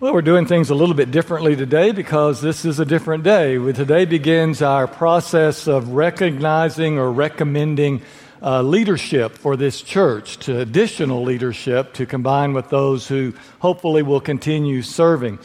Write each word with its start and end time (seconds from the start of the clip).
Well, 0.00 0.14
we're 0.14 0.22
doing 0.22 0.46
things 0.46 0.70
a 0.70 0.76
little 0.76 0.94
bit 0.94 1.10
differently 1.10 1.56
today 1.56 1.90
because 1.90 2.40
this 2.40 2.64
is 2.64 2.78
a 2.78 2.84
different 2.84 3.24
day. 3.24 3.56
Today 3.72 4.04
begins 4.04 4.62
our 4.62 4.86
process 4.86 5.66
of 5.66 5.88
recognizing 5.88 6.98
or 6.98 7.10
recommending 7.10 8.02
uh, 8.40 8.62
leadership 8.62 9.36
for 9.36 9.56
this 9.56 9.82
church, 9.82 10.36
to 10.46 10.60
additional 10.60 11.24
leadership 11.24 11.94
to 11.94 12.06
combine 12.06 12.52
with 12.52 12.68
those 12.68 13.08
who 13.08 13.34
hopefully 13.58 14.04
will 14.04 14.20
continue 14.20 14.82
serving. 14.82 15.40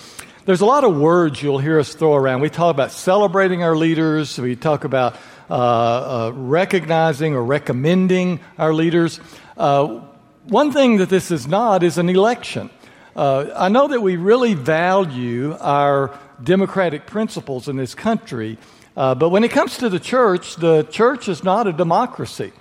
There's 0.46 0.62
a 0.62 0.68
lot 0.68 0.84
of 0.84 0.96
words 0.96 1.42
you'll 1.42 1.58
hear 1.58 1.80
us 1.80 1.96
throw 1.96 2.14
around. 2.14 2.42
We 2.42 2.52
talk 2.52 2.76
about 2.76 2.92
celebrating 2.92 3.64
our 3.64 3.76
leaders, 3.76 4.38
we 4.38 4.56
talk 4.56 4.84
about 4.84 5.16
uh, 5.50 5.56
uh, 5.56 6.32
recognizing 6.36 7.34
or 7.34 7.44
recommending 7.44 8.40
our 8.60 8.72
leaders. 8.72 9.20
Uh, 9.58 10.02
one 10.44 10.72
thing 10.72 10.98
that 10.98 11.10
this 11.10 11.32
is 11.32 11.48
not 11.48 11.82
is 11.82 11.98
an 11.98 12.08
election. 12.08 12.70
Uh, 13.16 13.52
I 13.56 13.70
know 13.70 13.88
that 13.90 14.02
we 14.02 14.16
really 14.16 14.56
value 14.56 15.56
our 15.60 16.18
democratic 16.42 17.06
principles 17.06 17.68
in 17.68 17.76
this 17.78 17.94
country, 17.94 18.58
uh, 18.98 19.14
but 19.14 19.30
when 19.30 19.44
it 19.44 19.52
comes 19.52 19.78
to 19.78 19.90
the 19.90 20.00
church, 20.00 20.56
the 20.56 20.84
church 20.84 21.30
is 21.30 21.44
not 21.44 21.68
a 21.68 21.74
democracy. 21.74 22.52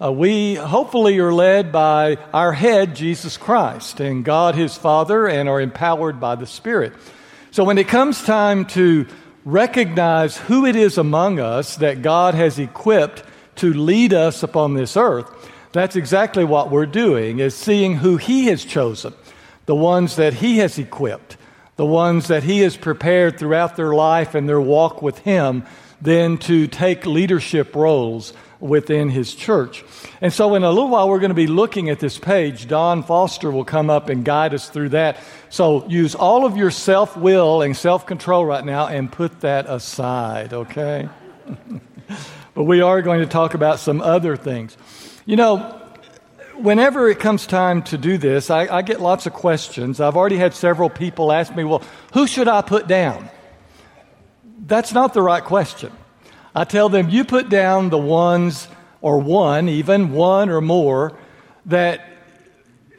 Uh, 0.00 0.12
we 0.12 0.54
hopefully 0.54 1.18
are 1.18 1.32
led 1.32 1.72
by 1.72 2.18
our 2.32 2.52
head, 2.52 2.94
Jesus 2.94 3.36
Christ, 3.36 3.98
and 3.98 4.24
God 4.24 4.54
his 4.54 4.76
Father, 4.76 5.26
and 5.26 5.48
are 5.48 5.60
empowered 5.60 6.20
by 6.20 6.36
the 6.36 6.46
Spirit. 6.46 6.92
So 7.50 7.64
when 7.64 7.78
it 7.78 7.88
comes 7.88 8.22
time 8.22 8.66
to 8.66 9.06
recognize 9.44 10.36
who 10.36 10.66
it 10.66 10.76
is 10.76 10.98
among 10.98 11.40
us 11.40 11.76
that 11.76 12.02
God 12.02 12.34
has 12.34 12.60
equipped 12.60 13.24
to 13.56 13.72
lead 13.72 14.12
us 14.12 14.44
upon 14.44 14.74
this 14.74 14.96
earth, 14.96 15.28
that's 15.72 15.96
exactly 15.96 16.44
what 16.44 16.70
we're 16.70 16.86
doing, 16.86 17.40
is 17.40 17.56
seeing 17.56 17.96
who 17.96 18.18
he 18.18 18.46
has 18.46 18.64
chosen 18.64 19.12
the 19.66 19.74
ones 19.74 20.16
that 20.16 20.34
He 20.34 20.58
has 20.58 20.78
equipped, 20.78 21.36
the 21.76 21.86
ones 21.86 22.28
that 22.28 22.42
He 22.42 22.60
has 22.60 22.76
prepared 22.76 23.38
throughout 23.38 23.76
their 23.76 23.94
life 23.94 24.34
and 24.34 24.48
their 24.48 24.60
walk 24.60 25.02
with 25.02 25.18
Him, 25.18 25.64
then 26.00 26.38
to 26.38 26.66
take 26.66 27.06
leadership 27.06 27.74
roles 27.74 28.32
within 28.60 29.10
His 29.10 29.34
church. 29.34 29.84
And 30.20 30.32
so, 30.32 30.54
in 30.54 30.62
a 30.62 30.70
little 30.70 30.88
while, 30.88 31.08
we're 31.08 31.18
going 31.18 31.30
to 31.30 31.34
be 31.34 31.46
looking 31.46 31.90
at 31.90 32.00
this 32.00 32.18
page. 32.18 32.68
Don 32.68 33.02
Foster 33.02 33.50
will 33.50 33.64
come 33.64 33.90
up 33.90 34.08
and 34.08 34.24
guide 34.24 34.54
us 34.54 34.68
through 34.68 34.90
that. 34.90 35.18
So, 35.50 35.86
use 35.88 36.14
all 36.14 36.46
of 36.46 36.56
your 36.56 36.70
self 36.70 37.16
will 37.16 37.62
and 37.62 37.76
self 37.76 38.06
control 38.06 38.44
right 38.46 38.64
now 38.64 38.86
and 38.86 39.10
put 39.10 39.40
that 39.40 39.66
aside, 39.68 40.52
okay? 40.52 41.08
but 42.54 42.64
we 42.64 42.80
are 42.80 43.02
going 43.02 43.20
to 43.20 43.26
talk 43.26 43.54
about 43.54 43.78
some 43.78 44.00
other 44.00 44.36
things. 44.36 44.76
You 45.26 45.36
know, 45.36 45.85
whenever 46.58 47.08
it 47.08 47.18
comes 47.18 47.46
time 47.46 47.82
to 47.84 47.98
do 47.98 48.18
this, 48.18 48.50
I, 48.50 48.66
I, 48.66 48.82
get 48.82 49.00
lots 49.00 49.26
of 49.26 49.32
questions. 49.32 50.00
I've 50.00 50.16
already 50.16 50.36
had 50.36 50.54
several 50.54 50.90
people 50.90 51.32
ask 51.32 51.54
me, 51.54 51.64
well, 51.64 51.82
who 52.12 52.26
should 52.26 52.48
I 52.48 52.62
put 52.62 52.86
down? 52.86 53.30
That's 54.66 54.92
not 54.92 55.14
the 55.14 55.22
right 55.22 55.44
question. 55.44 55.92
I 56.54 56.64
tell 56.64 56.88
them, 56.88 57.10
you 57.10 57.24
put 57.24 57.48
down 57.48 57.90
the 57.90 57.98
ones, 57.98 58.68
or 59.00 59.18
one, 59.18 59.68
even 59.68 60.12
one 60.12 60.48
or 60.48 60.60
more, 60.60 61.16
that 61.66 62.00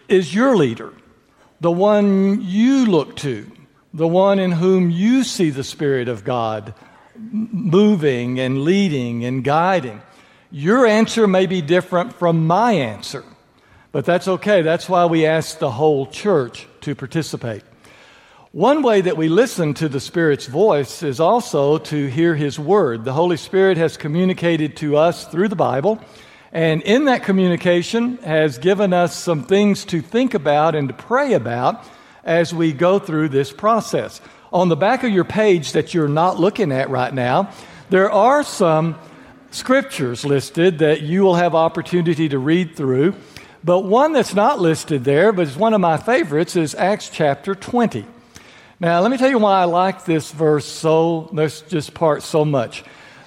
is 0.07 0.33
your 0.33 0.55
leader, 0.55 0.93
the 1.59 1.71
one 1.71 2.41
you 2.41 2.85
look 2.85 3.15
to, 3.17 3.51
the 3.93 4.07
one 4.07 4.39
in 4.39 4.51
whom 4.51 4.89
you 4.89 5.23
see 5.23 5.49
the 5.49 5.63
Spirit 5.63 6.07
of 6.07 6.23
God 6.23 6.73
moving 7.15 8.39
and 8.39 8.61
leading 8.61 9.25
and 9.25 9.43
guiding. 9.43 10.01
Your 10.51 10.85
answer 10.85 11.27
may 11.27 11.45
be 11.45 11.61
different 11.61 12.13
from 12.13 12.45
my 12.45 12.73
answer. 12.73 13.25
But 13.91 14.05
that's 14.05 14.27
okay. 14.27 14.61
That's 14.61 14.89
why 14.89 15.05
we 15.05 15.25
ask 15.25 15.59
the 15.59 15.71
whole 15.71 16.07
church 16.07 16.67
to 16.81 16.93
participate. 16.93 17.63
One 18.51 18.81
way 18.81 19.01
that 19.01 19.17
we 19.17 19.29
listen 19.29 19.73
to 19.75 19.89
the 19.89 19.99
Spirit's 19.99 20.47
voice 20.47 21.03
is 21.03 21.19
also 21.19 21.77
to 21.77 22.07
hear 22.07 22.35
His 22.35 22.57
Word. 22.57 23.05
The 23.05 23.13
Holy 23.13 23.37
Spirit 23.37 23.77
has 23.77 23.97
communicated 23.97 24.77
to 24.77 24.97
us 24.97 25.25
through 25.25 25.49
the 25.49 25.55
Bible, 25.55 25.99
and 26.51 26.81
in 26.81 27.05
that 27.05 27.23
communication 27.23 28.17
has 28.17 28.57
given 28.57 28.93
us 28.93 29.15
some 29.15 29.43
things 29.43 29.85
to 29.85 30.01
think 30.01 30.33
about 30.33 30.75
and 30.75 30.87
to 30.87 30.93
pray 30.93 31.33
about 31.33 31.83
as 32.23 32.53
we 32.53 32.73
go 32.73 32.99
through 32.99 33.29
this 33.29 33.51
process. 33.51 34.21
On 34.51 34.69
the 34.69 34.75
back 34.75 35.03
of 35.03 35.11
your 35.11 35.25
page 35.25 35.73
that 35.73 35.93
you're 35.93 36.07
not 36.07 36.39
looking 36.39 36.71
at 36.71 36.89
right 36.89 37.13
now, 37.13 37.51
there 37.89 38.11
are 38.11 38.43
some 38.43 38.97
scriptures 39.51 40.25
listed 40.25 40.79
that 40.79 41.01
you 41.01 41.21
will 41.21 41.35
have 41.35 41.53
opportunity 41.53 42.29
to 42.29 42.39
read 42.39 42.75
through. 42.75 43.13
But 43.63 43.81
one 43.81 44.13
that's 44.13 44.35
not 44.35 44.59
listed 44.59 45.03
there, 45.03 45.31
but 45.31 45.47
is 45.47 45.57
one 45.57 45.73
of 45.73 45.81
my 45.81 45.97
favorites, 45.97 46.55
is 46.55 46.75
Acts 46.75 47.09
chapter 47.09 47.55
20. 47.55 48.05
Now, 48.79 49.01
let 49.01 49.09
me 49.09 49.17
tell 49.17 49.29
you 49.29 49.39
why 49.39 49.61
I 49.61 49.65
like 49.65 50.05
this 50.05 50.31
verse 50.31 50.65
so, 50.65 51.29
this 51.33 51.61
just 51.61 51.93
part 51.93 52.21
so 52.21 52.45
much. 52.45 52.83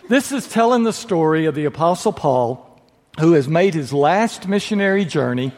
This 0.08 0.32
is 0.32 0.48
telling 0.48 0.84
the 0.84 0.92
story 0.92 1.46
of 1.46 1.54
the 1.54 1.64
Apostle 1.64 2.12
Paul, 2.12 2.80
who 3.18 3.32
has 3.32 3.48
made 3.48 3.74
his 3.74 3.92
last 3.92 4.46
missionary 4.46 5.04
journey. 5.04 5.52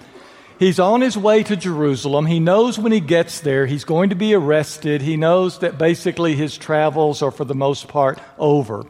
He's 0.58 0.78
on 0.78 1.00
his 1.00 1.18
way 1.18 1.42
to 1.42 1.56
Jerusalem. 1.56 2.26
He 2.26 2.40
knows 2.40 2.78
when 2.78 2.92
he 2.92 3.00
gets 3.00 3.40
there, 3.40 3.66
he's 3.66 3.84
going 3.84 4.10
to 4.10 4.14
be 4.16 4.34
arrested. 4.34 5.02
He 5.02 5.16
knows 5.16 5.58
that 5.58 5.76
basically 5.76 6.34
his 6.34 6.56
travels 6.56 7.20
are, 7.20 7.30
for 7.30 7.44
the 7.44 7.54
most 7.54 7.88
part, 7.88 8.18
over. 8.38 8.84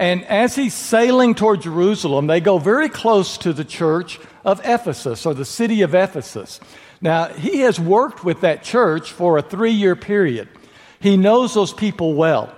And 0.00 0.24
as 0.24 0.54
he's 0.56 0.72
sailing 0.72 1.34
toward 1.34 1.60
Jerusalem, 1.60 2.26
they 2.26 2.40
go 2.40 2.56
very 2.56 2.88
close 2.88 3.36
to 3.36 3.52
the 3.52 3.66
church 3.66 4.18
of 4.46 4.58
Ephesus 4.64 5.26
or 5.26 5.34
the 5.34 5.44
city 5.44 5.82
of 5.82 5.94
Ephesus. 5.94 6.58
Now, 7.02 7.26
he 7.26 7.60
has 7.60 7.78
worked 7.78 8.24
with 8.24 8.40
that 8.40 8.62
church 8.62 9.12
for 9.12 9.36
a 9.36 9.42
three 9.42 9.72
year 9.72 9.94
period. 9.94 10.48
He 11.00 11.18
knows 11.18 11.52
those 11.52 11.74
people 11.74 12.14
well. 12.14 12.50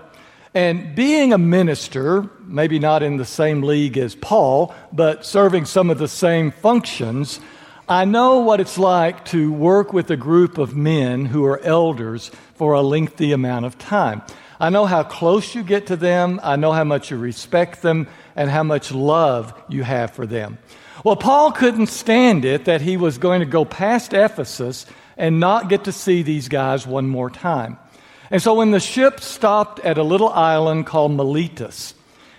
And 0.54 0.94
being 0.94 1.32
a 1.32 1.38
minister, 1.38 2.30
maybe 2.46 2.78
not 2.78 3.02
in 3.02 3.16
the 3.16 3.24
same 3.24 3.62
league 3.62 3.98
as 3.98 4.14
Paul, 4.14 4.72
but 4.92 5.26
serving 5.26 5.64
some 5.64 5.90
of 5.90 5.98
the 5.98 6.06
same 6.06 6.52
functions, 6.52 7.40
I 7.88 8.04
know 8.04 8.38
what 8.38 8.60
it's 8.60 8.78
like 8.78 9.24
to 9.26 9.52
work 9.52 9.92
with 9.92 10.08
a 10.12 10.16
group 10.16 10.58
of 10.58 10.76
men 10.76 11.26
who 11.26 11.44
are 11.46 11.58
elders 11.58 12.30
for 12.54 12.74
a 12.74 12.82
lengthy 12.82 13.32
amount 13.32 13.64
of 13.64 13.78
time. 13.78 14.22
I 14.60 14.70
know 14.70 14.86
how 14.86 15.02
close 15.02 15.54
you 15.54 15.62
get 15.62 15.86
to 15.88 15.96
them, 15.96 16.40
I 16.42 16.56
know 16.56 16.72
how 16.72 16.84
much 16.84 17.10
you 17.10 17.16
respect 17.16 17.82
them, 17.82 18.08
and 18.36 18.50
how 18.50 18.62
much 18.62 18.92
love 18.92 19.54
you 19.68 19.82
have 19.82 20.12
for 20.12 20.26
them. 20.26 20.58
Well, 21.04 21.16
Paul 21.16 21.52
couldn't 21.52 21.86
stand 21.86 22.44
it 22.44 22.66
that 22.66 22.80
he 22.80 22.96
was 22.96 23.18
going 23.18 23.40
to 23.40 23.46
go 23.46 23.64
past 23.64 24.12
Ephesus 24.12 24.86
and 25.16 25.40
not 25.40 25.68
get 25.68 25.84
to 25.84 25.92
see 25.92 26.22
these 26.22 26.48
guys 26.48 26.86
one 26.86 27.08
more 27.08 27.30
time. 27.30 27.78
And 28.30 28.40
so 28.40 28.54
when 28.54 28.70
the 28.70 28.80
ship 28.80 29.20
stopped 29.20 29.80
at 29.80 29.98
a 29.98 30.02
little 30.02 30.28
island 30.30 30.86
called 30.86 31.12
Miletus, 31.12 31.94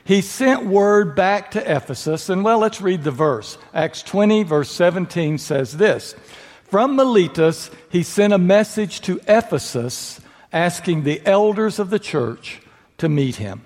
he 0.06 0.22
sent 0.22 0.66
word 0.66 1.16
back 1.16 1.52
to 1.52 1.76
Ephesus. 1.76 2.30
And 2.30 2.44
well, 2.44 2.60
let's 2.60 2.82
read 2.82 3.04
the 3.04 3.12
verse. 3.12 3.58
Acts 3.74 4.02
20, 4.04 4.44
verse 4.44 4.72
17 4.72 5.38
says 5.38 5.78
this 5.78 6.16
From 6.64 6.96
Miletus, 6.96 7.70
he 7.90 8.04
sent 8.04 8.34
a 8.34 8.38
message 8.38 9.02
to 9.02 9.20
Ephesus 9.28 10.20
asking 10.54 11.04
the 11.04 11.22
elders 11.26 11.80
of 11.80 11.90
the 11.90 12.00
church 12.00 12.62
to 13.00 13.10
meet 13.10 13.36
him. 13.36 13.62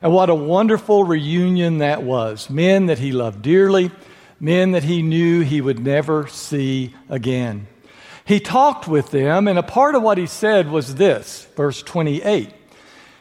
And 0.00 0.12
what 0.12 0.30
a 0.30 0.34
wonderful 0.34 1.04
reunion 1.04 1.78
that 1.78 2.02
was. 2.02 2.48
Men 2.48 2.86
that 2.86 2.98
he 2.98 3.12
loved 3.12 3.42
dearly, 3.42 3.90
men 4.40 4.72
that 4.72 4.84
he 4.84 5.02
knew 5.02 5.42
he 5.42 5.60
would 5.60 5.78
never 5.78 6.26
see 6.26 6.94
again. 7.08 7.66
He 8.24 8.40
talked 8.40 8.86
with 8.86 9.10
them, 9.10 9.48
and 9.48 9.58
a 9.58 9.62
part 9.62 9.94
of 9.94 10.02
what 10.02 10.18
he 10.18 10.26
said 10.26 10.70
was 10.70 10.94
this 10.94 11.46
verse 11.56 11.82
28. 11.82 12.52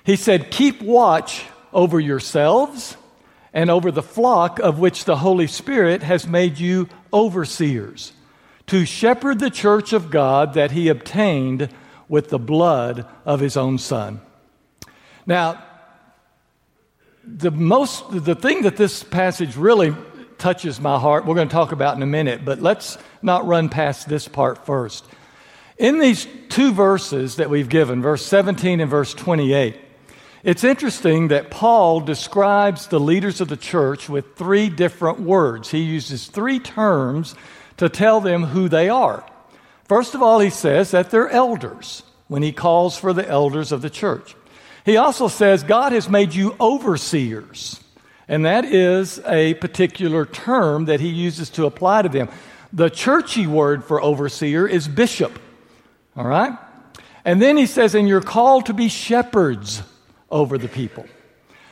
He 0.03 0.15
said, 0.15 0.51
Keep 0.51 0.81
watch 0.81 1.45
over 1.73 1.99
yourselves 1.99 2.95
and 3.53 3.69
over 3.69 3.91
the 3.91 4.03
flock 4.03 4.59
of 4.59 4.79
which 4.79 5.05
the 5.05 5.17
Holy 5.17 5.47
Spirit 5.47 6.03
has 6.03 6.27
made 6.27 6.59
you 6.59 6.87
overseers, 7.11 8.11
to 8.67 8.85
shepherd 8.85 9.39
the 9.39 9.49
church 9.49 9.93
of 9.93 10.11
God 10.11 10.53
that 10.53 10.71
he 10.71 10.89
obtained 10.89 11.69
with 12.09 12.29
the 12.29 12.39
blood 12.39 13.05
of 13.25 13.39
his 13.39 13.57
own 13.57 13.77
Son. 13.77 14.21
Now, 15.25 15.63
the 17.23 17.51
most 17.51 18.23
the 18.23 18.35
thing 18.35 18.61
that 18.61 18.77
this 18.77 19.03
passage 19.03 19.57
really 19.57 19.93
touches 20.37 20.79
my 20.79 20.99
heart, 20.99 21.25
we're 21.25 21.35
going 21.35 21.49
to 21.49 21.53
talk 21.53 21.71
about 21.71 21.95
in 21.97 22.03
a 22.03 22.07
minute, 22.07 22.45
but 22.45 22.61
let's 22.61 22.97
not 23.21 23.45
run 23.45 23.69
past 23.69 24.07
this 24.07 24.27
part 24.27 24.65
first. 24.65 25.05
In 25.77 25.99
these 25.99 26.27
two 26.49 26.71
verses 26.71 27.35
that 27.35 27.49
we've 27.49 27.69
given, 27.69 28.01
verse 28.01 28.25
17 28.25 28.79
and 28.79 28.89
verse 28.89 29.13
28, 29.13 29.75
it's 30.43 30.63
interesting 30.63 31.27
that 31.27 31.51
Paul 31.51 31.99
describes 31.99 32.87
the 32.87 32.99
leaders 32.99 33.41
of 33.41 33.47
the 33.47 33.57
church 33.57 34.07
with 34.07 34.35
three 34.35 34.69
different 34.69 35.19
words. 35.19 35.69
He 35.69 35.79
uses 35.79 36.27
three 36.27 36.59
terms 36.59 37.35
to 37.77 37.89
tell 37.89 38.21
them 38.21 38.43
who 38.43 38.69
they 38.69 38.89
are. 38.89 39.25
First 39.87 40.15
of 40.15 40.21
all, 40.21 40.39
he 40.39 40.49
says 40.49 40.91
that 40.91 41.11
they're 41.11 41.29
elders 41.29 42.03
when 42.27 42.43
he 42.43 42.51
calls 42.51 42.97
for 42.97 43.13
the 43.13 43.27
elders 43.27 43.71
of 43.71 43.81
the 43.81 43.89
church. 43.89 44.35
He 44.85 44.97
also 44.97 45.27
says 45.27 45.63
God 45.63 45.91
has 45.91 46.09
made 46.09 46.33
you 46.33 46.55
overseers. 46.59 47.81
And 48.27 48.45
that 48.45 48.65
is 48.65 49.19
a 49.25 49.53
particular 49.55 50.25
term 50.25 50.85
that 50.85 50.99
he 50.99 51.09
uses 51.09 51.49
to 51.51 51.65
apply 51.65 52.01
to 52.01 52.09
them. 52.09 52.29
The 52.73 52.89
churchy 52.89 53.47
word 53.47 53.83
for 53.83 54.01
overseer 54.01 54.67
is 54.67 54.87
bishop. 54.87 55.39
All 56.15 56.27
right? 56.27 56.57
And 57.23 57.41
then 57.41 57.55
he 57.57 57.65
says, 57.65 57.95
and 57.95 58.07
you're 58.07 58.21
called 58.21 58.65
to 58.65 58.73
be 58.73 58.89
shepherds 58.89 59.83
over 60.29 60.57
the 60.57 60.67
people. 60.67 61.05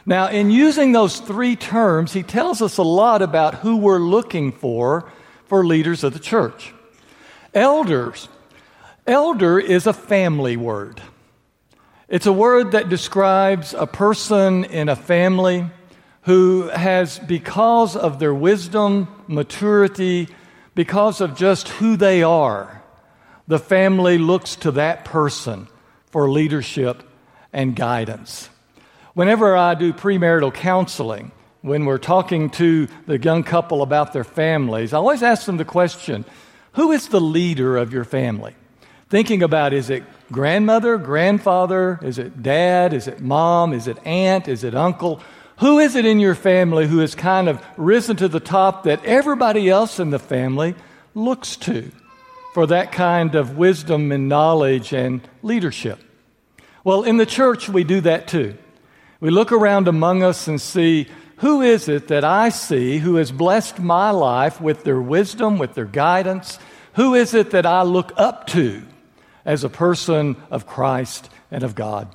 Now, 0.05 0.27
in 0.27 0.51
using 0.51 0.91
those 0.91 1.19
three 1.19 1.55
terms, 1.55 2.13
he 2.13 2.21
tells 2.21 2.61
us 2.61 2.77
a 2.77 2.83
lot 2.83 3.21
about 3.21 3.55
who 3.55 3.77
we're 3.77 3.99
looking 3.99 4.51
for 4.51 5.11
for 5.45 5.65
leaders 5.65 6.03
of 6.03 6.13
the 6.13 6.19
church. 6.19 6.74
Elders. 7.55 8.27
Elder 9.07 9.59
is 9.59 9.87
a 9.87 9.93
family 9.93 10.57
word. 10.57 11.01
It's 12.09 12.25
a 12.25 12.33
word 12.33 12.73
that 12.73 12.89
describes 12.89 13.73
a 13.73 13.87
person 13.87 14.65
in 14.65 14.89
a 14.89 14.95
family 14.95 15.65
who 16.23 16.67
has, 16.67 17.17
because 17.19 17.95
of 17.95 18.19
their 18.19 18.33
wisdom, 18.33 19.07
maturity, 19.27 20.27
because 20.73 21.21
of 21.21 21.37
just 21.37 21.69
who 21.69 21.95
they 21.95 22.23
are, 22.23 22.83
the 23.47 23.59
family 23.59 24.17
looks 24.17 24.57
to 24.57 24.71
that 24.71 25.05
person 25.05 25.67
for 26.07 26.29
leadership 26.29 27.03
and 27.53 27.75
guidance. 27.75 28.49
Whenever 29.13 29.55
I 29.55 29.75
do 29.75 29.93
premarital 29.93 30.53
counseling, 30.53 31.31
when 31.61 31.85
we're 31.85 31.99
talking 31.99 32.49
to 32.51 32.87
the 33.05 33.17
young 33.17 33.43
couple 33.43 33.81
about 33.81 34.11
their 34.11 34.23
families, 34.23 34.93
I 34.93 34.97
always 34.97 35.23
ask 35.23 35.45
them 35.45 35.57
the 35.57 35.65
question 35.65 36.25
Who 36.75 36.91
is 36.91 37.07
the 37.07 37.21
leader 37.21 37.77
of 37.77 37.93
your 37.93 38.03
family? 38.03 38.55
Thinking 39.09 39.43
about 39.43 39.73
is 39.73 39.89
it 39.89 40.03
grandmother, 40.31 40.97
grandfather? 40.97 41.99
Is 42.01 42.17
it 42.17 42.41
dad? 42.41 42.93
Is 42.93 43.07
it 43.07 43.21
mom? 43.21 43.73
Is 43.73 43.87
it 43.87 43.97
aunt? 44.05 44.47
Is 44.47 44.63
it 44.63 44.75
uncle? 44.75 45.21
Who 45.59 45.79
is 45.79 45.95
it 45.95 46.05
in 46.05 46.19
your 46.19 46.35
family 46.35 46.85
who 46.85 46.99
has 46.99 47.15
kind 47.15 47.47
of 47.47 47.63
risen 47.77 48.17
to 48.17 48.27
the 48.27 48.41
top 48.41 48.83
that 48.83 49.03
everybody 49.05 49.69
else 49.69 49.99
in 49.99 50.09
the 50.09 50.19
family 50.19 50.75
looks 51.13 51.55
to 51.57 51.91
for 52.53 52.67
that 52.67 52.91
kind 52.91 53.35
of 53.35 53.57
wisdom 53.57 54.11
and 54.11 54.27
knowledge 54.27 54.91
and 54.93 55.21
leadership? 55.43 55.99
Well, 56.83 57.03
in 57.03 57.17
the 57.17 57.25
church, 57.25 57.69
we 57.69 57.83
do 57.85 58.01
that 58.01 58.27
too. 58.27 58.57
We 59.21 59.29
look 59.29 59.53
around 59.53 59.87
among 59.87 60.23
us 60.23 60.47
and 60.47 60.59
see 60.59 61.07
who 61.37 61.61
is 61.61 61.89
it 61.89 62.07
that 62.07 62.23
I 62.23 62.49
see 62.49 62.97
who 62.97 63.15
has 63.15 63.31
blessed 63.31 63.79
my 63.79 64.11
life 64.11 64.61
with 64.61 64.83
their 64.83 65.01
wisdom, 65.01 65.57
with 65.57 65.73
their 65.73 65.85
guidance? 65.85 66.59
Who 66.93 67.13
is 67.13 67.33
it 67.33 67.51
that 67.51 67.65
I 67.65 67.81
look 67.81 68.13
up 68.15 68.47
to 68.47 68.83
as 69.43 69.63
a 69.63 69.69
person 69.69 70.37
of 70.49 70.65
Christ 70.65 71.29
and 71.51 71.63
of 71.63 71.75
God? 71.75 72.07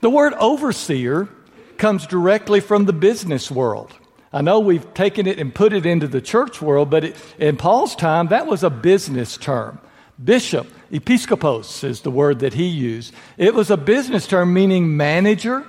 The 0.00 0.10
word 0.10 0.32
overseer 0.34 1.28
comes 1.76 2.06
directly 2.06 2.60
from 2.60 2.86
the 2.86 2.92
business 2.92 3.50
world. 3.50 3.92
I 4.32 4.42
know 4.42 4.60
we've 4.60 4.94
taken 4.94 5.26
it 5.26 5.38
and 5.38 5.54
put 5.54 5.72
it 5.72 5.84
into 5.84 6.06
the 6.06 6.20
church 6.20 6.62
world, 6.62 6.88
but 6.88 7.04
it, 7.04 7.16
in 7.38 7.56
Paul's 7.56 7.96
time, 7.96 8.28
that 8.28 8.46
was 8.46 8.62
a 8.62 8.70
business 8.70 9.36
term. 9.36 9.80
Bishop, 10.22 10.66
episkopos 10.92 11.82
is 11.82 12.02
the 12.02 12.10
word 12.10 12.40
that 12.40 12.54
he 12.54 12.66
used. 12.66 13.12
It 13.36 13.54
was 13.54 13.70
a 13.70 13.76
business 13.76 14.26
term 14.26 14.54
meaning 14.54 14.96
manager, 14.96 15.66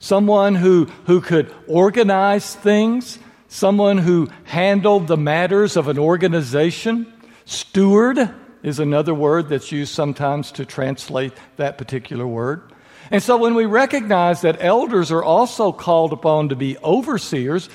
someone 0.00 0.54
who, 0.54 0.84
who 1.06 1.20
could 1.20 1.52
organize 1.66 2.54
things, 2.54 3.18
someone 3.48 3.98
who 3.98 4.28
handled 4.44 5.06
the 5.06 5.16
matters 5.16 5.76
of 5.76 5.88
an 5.88 5.98
organization. 5.98 7.12
Steward 7.44 8.30
is 8.62 8.78
another 8.78 9.14
word 9.14 9.48
that's 9.48 9.72
used 9.72 9.94
sometimes 9.94 10.52
to 10.52 10.64
translate 10.64 11.32
that 11.56 11.78
particular 11.78 12.26
word. 12.26 12.62
And 13.10 13.22
so 13.22 13.38
when 13.38 13.54
we 13.54 13.64
recognize 13.64 14.42
that 14.42 14.58
elders 14.60 15.10
are 15.10 15.24
also 15.24 15.72
called 15.72 16.12
upon 16.12 16.50
to 16.50 16.56
be 16.56 16.76
overseers, 16.78 17.68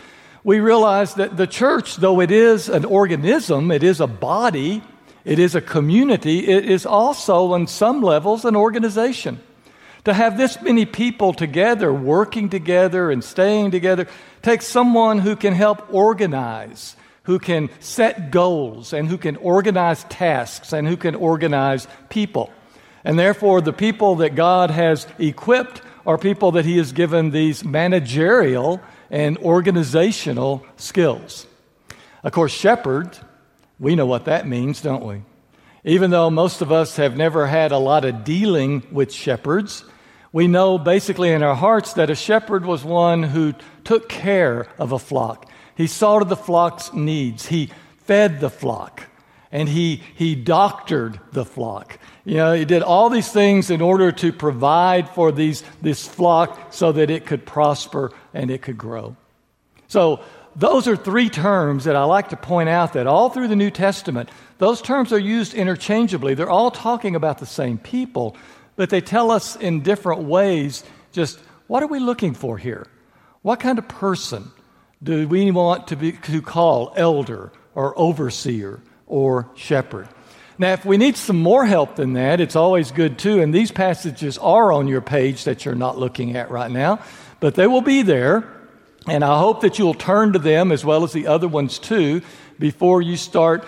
we 0.43 0.59
realize 0.59 1.15
that 1.15 1.37
the 1.37 1.47
church, 1.47 1.95
though 1.95 2.19
it 2.19 2.29
is 2.29 2.69
an 2.69 2.85
organism, 2.85 3.71
it 3.71 3.81
is 3.81 3.99
a 3.99 4.07
body, 4.07 4.83
it 5.25 5.39
is 5.39 5.55
a 5.55 5.61
community, 5.61 6.47
it 6.47 6.65
is 6.69 6.85
also, 6.85 7.53
on 7.53 7.65
some 7.65 8.01
levels, 8.01 8.45
an 8.45 8.55
organization. 8.55 9.39
To 10.05 10.13
have 10.13 10.37
this 10.37 10.61
many 10.61 10.85
people 10.85 11.33
together, 11.33 11.93
working 11.93 12.49
together 12.49 13.09
and 13.09 13.23
staying 13.23 13.71
together, 13.71 14.07
takes 14.41 14.67
someone 14.67 15.19
who 15.19 15.35
can 15.35 15.53
help 15.53 15.93
organize, 15.93 16.97
who 17.23 17.39
can 17.39 17.69
set 17.79 18.29
goals, 18.29 18.91
and 18.91 19.07
who 19.07 19.17
can 19.17 19.37
organize 19.37 20.03
tasks, 20.05 20.73
and 20.73 20.87
who 20.87 20.97
can 20.97 21.15
organize 21.15 21.87
people. 22.09 22.51
And 23.05 23.17
therefore, 23.17 23.61
the 23.61 23.73
people 23.73 24.15
that 24.15 24.35
God 24.35 24.71
has 24.71 25.07
equipped 25.19 25.81
are 26.05 26.17
people 26.17 26.51
that 26.53 26.65
He 26.65 26.77
has 26.77 26.91
given 26.91 27.31
these 27.31 27.63
managerial 27.63 28.81
and 29.09 29.37
organizational 29.37 30.65
skills. 30.75 31.47
Of 32.23 32.33
course, 32.33 32.51
shepherd, 32.51 33.17
we 33.79 33.95
know 33.95 34.05
what 34.05 34.25
that 34.25 34.47
means, 34.47 34.81
don't 34.81 35.05
we? 35.05 35.21
Even 35.85 36.11
though 36.11 36.29
most 36.29 36.61
of 36.61 36.71
us 36.71 36.97
have 36.97 37.15
never 37.15 37.47
had 37.47 37.71
a 37.71 37.77
lot 37.77 38.05
of 38.05 38.23
dealing 38.23 38.83
with 38.91 39.13
shepherds, 39.13 39.83
we 40.33 40.47
know 40.47 40.77
basically 40.77 41.31
in 41.31 41.43
our 41.43 41.55
hearts 41.55 41.93
that 41.93 42.09
a 42.09 42.15
shepherd 42.15 42.65
was 42.65 42.83
one 42.83 43.23
who 43.23 43.53
took 43.85 44.09
care 44.09 44.67
of 44.77 44.91
a 44.91 44.99
flock. 44.99 45.49
He 45.75 45.87
saw 45.87 46.19
to 46.19 46.25
the 46.25 46.35
flock's 46.35 46.91
needs. 46.91 47.45
He 47.45 47.69
fed 47.99 48.41
the 48.41 48.49
flock 48.49 49.03
and 49.51 49.69
he, 49.69 50.01
he 50.15 50.35
doctored 50.35 51.19
the 51.31 51.45
flock. 51.45 51.99
You 52.25 52.35
know, 52.35 52.53
he 52.53 52.65
did 52.65 52.81
all 52.81 53.09
these 53.09 53.31
things 53.31 53.69
in 53.69 53.79
order 53.79 54.11
to 54.11 54.33
provide 54.33 55.07
for 55.09 55.31
these, 55.31 55.63
this 55.81 56.07
flock 56.07 56.73
so 56.73 56.91
that 56.91 57.11
it 57.11 57.27
could 57.27 57.45
prosper 57.45 58.11
and 58.33 58.49
it 58.49 58.63
could 58.63 58.77
grow. 58.77 59.15
So, 59.87 60.21
those 60.55 60.87
are 60.87 60.95
three 60.95 61.29
terms 61.29 61.85
that 61.85 61.95
I 61.95 62.03
like 62.03 62.29
to 62.29 62.37
point 62.37 62.69
out 62.69 62.93
that 62.93 63.07
all 63.07 63.31
through 63.31 63.47
the 63.47 63.55
New 63.55 63.71
Testament, 63.71 64.29
those 64.59 64.83
terms 64.83 65.11
are 65.11 65.17
used 65.17 65.55
interchangeably. 65.55 66.35
They're 66.35 66.49
all 66.49 66.69
talking 66.69 67.15
about 67.15 67.39
the 67.39 67.47
same 67.47 67.79
people, 67.79 68.37
but 68.75 68.89
they 68.89 69.01
tell 69.01 69.31
us 69.31 69.55
in 69.55 69.81
different 69.81 70.23
ways 70.23 70.83
just 71.11 71.39
what 71.67 71.83
are 71.83 71.87
we 71.87 71.99
looking 71.99 72.33
for 72.33 72.57
here? 72.57 72.87
What 73.41 73.59
kind 73.59 73.77
of 73.77 73.87
person 73.87 74.51
do 75.01 75.27
we 75.27 75.51
want 75.51 75.87
to, 75.87 75.95
be, 75.95 76.13
to 76.13 76.41
call 76.41 76.93
elder 76.95 77.51
or 77.75 77.97
overseer 77.97 78.81
or 79.07 79.49
shepherd? 79.55 80.07
Now, 80.57 80.73
if 80.73 80.85
we 80.85 80.97
need 80.97 81.17
some 81.17 81.41
more 81.41 81.65
help 81.65 81.95
than 81.95 82.13
that, 82.13 82.39
it's 82.39 82.55
always 82.55 82.91
good 82.91 83.17
too. 83.17 83.41
And 83.41 83.53
these 83.53 83.71
passages 83.71 84.37
are 84.37 84.71
on 84.71 84.87
your 84.87 85.01
page 85.01 85.45
that 85.45 85.65
you're 85.65 85.75
not 85.75 85.97
looking 85.97 86.35
at 86.35 86.51
right 86.51 86.69
now, 86.69 86.99
but 87.39 87.55
they 87.55 87.67
will 87.67 87.81
be 87.81 88.01
there. 88.01 88.49
And 89.07 89.23
I 89.23 89.39
hope 89.39 89.61
that 89.61 89.79
you'll 89.79 89.93
turn 89.93 90.33
to 90.33 90.39
them 90.39 90.71
as 90.71 90.85
well 90.85 91.03
as 91.03 91.11
the 91.11 91.27
other 91.27 91.47
ones 91.47 91.79
too 91.79 92.21
before 92.59 93.01
you 93.01 93.17
start 93.17 93.65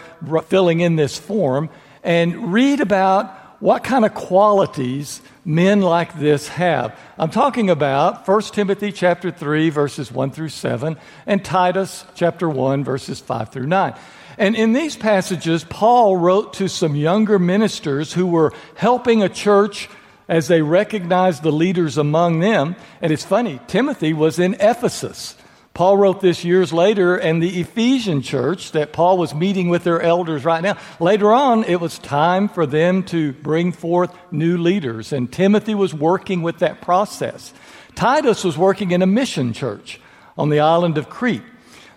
filling 0.47 0.79
in 0.79 0.95
this 0.95 1.17
form 1.17 1.69
and 2.03 2.53
read 2.53 2.79
about 2.79 3.44
what 3.59 3.83
kind 3.83 4.05
of 4.05 4.13
qualities 4.13 5.21
men 5.43 5.81
like 5.81 6.17
this 6.19 6.47
have. 6.49 6.97
I'm 7.17 7.29
talking 7.29 7.69
about 7.69 8.27
1 8.27 8.41
Timothy 8.43 8.91
chapter 8.91 9.31
3 9.31 9.69
verses 9.69 10.11
1 10.11 10.31
through 10.31 10.49
7 10.49 10.97
and 11.25 11.45
Titus 11.45 12.05
chapter 12.15 12.49
1 12.49 12.83
verses 12.83 13.19
5 13.19 13.49
through 13.49 13.67
9. 13.67 13.93
And 14.37 14.55
in 14.55 14.73
these 14.73 14.97
passages 14.97 15.63
Paul 15.63 16.17
wrote 16.17 16.53
to 16.55 16.67
some 16.67 16.95
younger 16.95 17.39
ministers 17.39 18.13
who 18.13 18.27
were 18.27 18.53
helping 18.75 19.23
a 19.23 19.29
church 19.29 19.89
as 20.27 20.47
they 20.47 20.61
recognized 20.61 21.43
the 21.43 21.51
leaders 21.51 21.97
among 21.97 22.39
them. 22.39 22.75
And 23.01 23.11
it's 23.11 23.25
funny, 23.25 23.59
Timothy 23.67 24.13
was 24.13 24.39
in 24.39 24.55
Ephesus. 24.55 25.35
Paul 25.75 25.97
wrote 25.97 26.21
this 26.21 26.45
years 26.45 26.71
later, 26.71 27.17
and 27.17 27.43
the 27.43 27.59
Ephesian 27.59 28.21
church 28.21 28.71
that 28.71 28.93
Paul 28.93 29.17
was 29.17 29.35
meeting 29.35 29.67
with 29.67 29.83
their 29.83 30.01
elders 30.01 30.45
right 30.45 30.63
now. 30.63 30.77
Later 31.01 31.33
on, 31.33 31.65
it 31.65 31.81
was 31.81 31.99
time 31.99 32.47
for 32.47 32.65
them 32.65 33.03
to 33.03 33.33
bring 33.33 33.73
forth 33.73 34.15
new 34.31 34.57
leaders, 34.57 35.11
and 35.11 35.29
Timothy 35.29 35.75
was 35.75 35.93
working 35.93 36.41
with 36.43 36.59
that 36.59 36.79
process. 36.79 37.53
Titus 37.93 38.45
was 38.45 38.57
working 38.57 38.91
in 38.91 39.01
a 39.01 39.05
mission 39.05 39.51
church 39.51 39.99
on 40.37 40.49
the 40.49 40.61
island 40.61 40.97
of 40.97 41.09
Crete. 41.09 41.43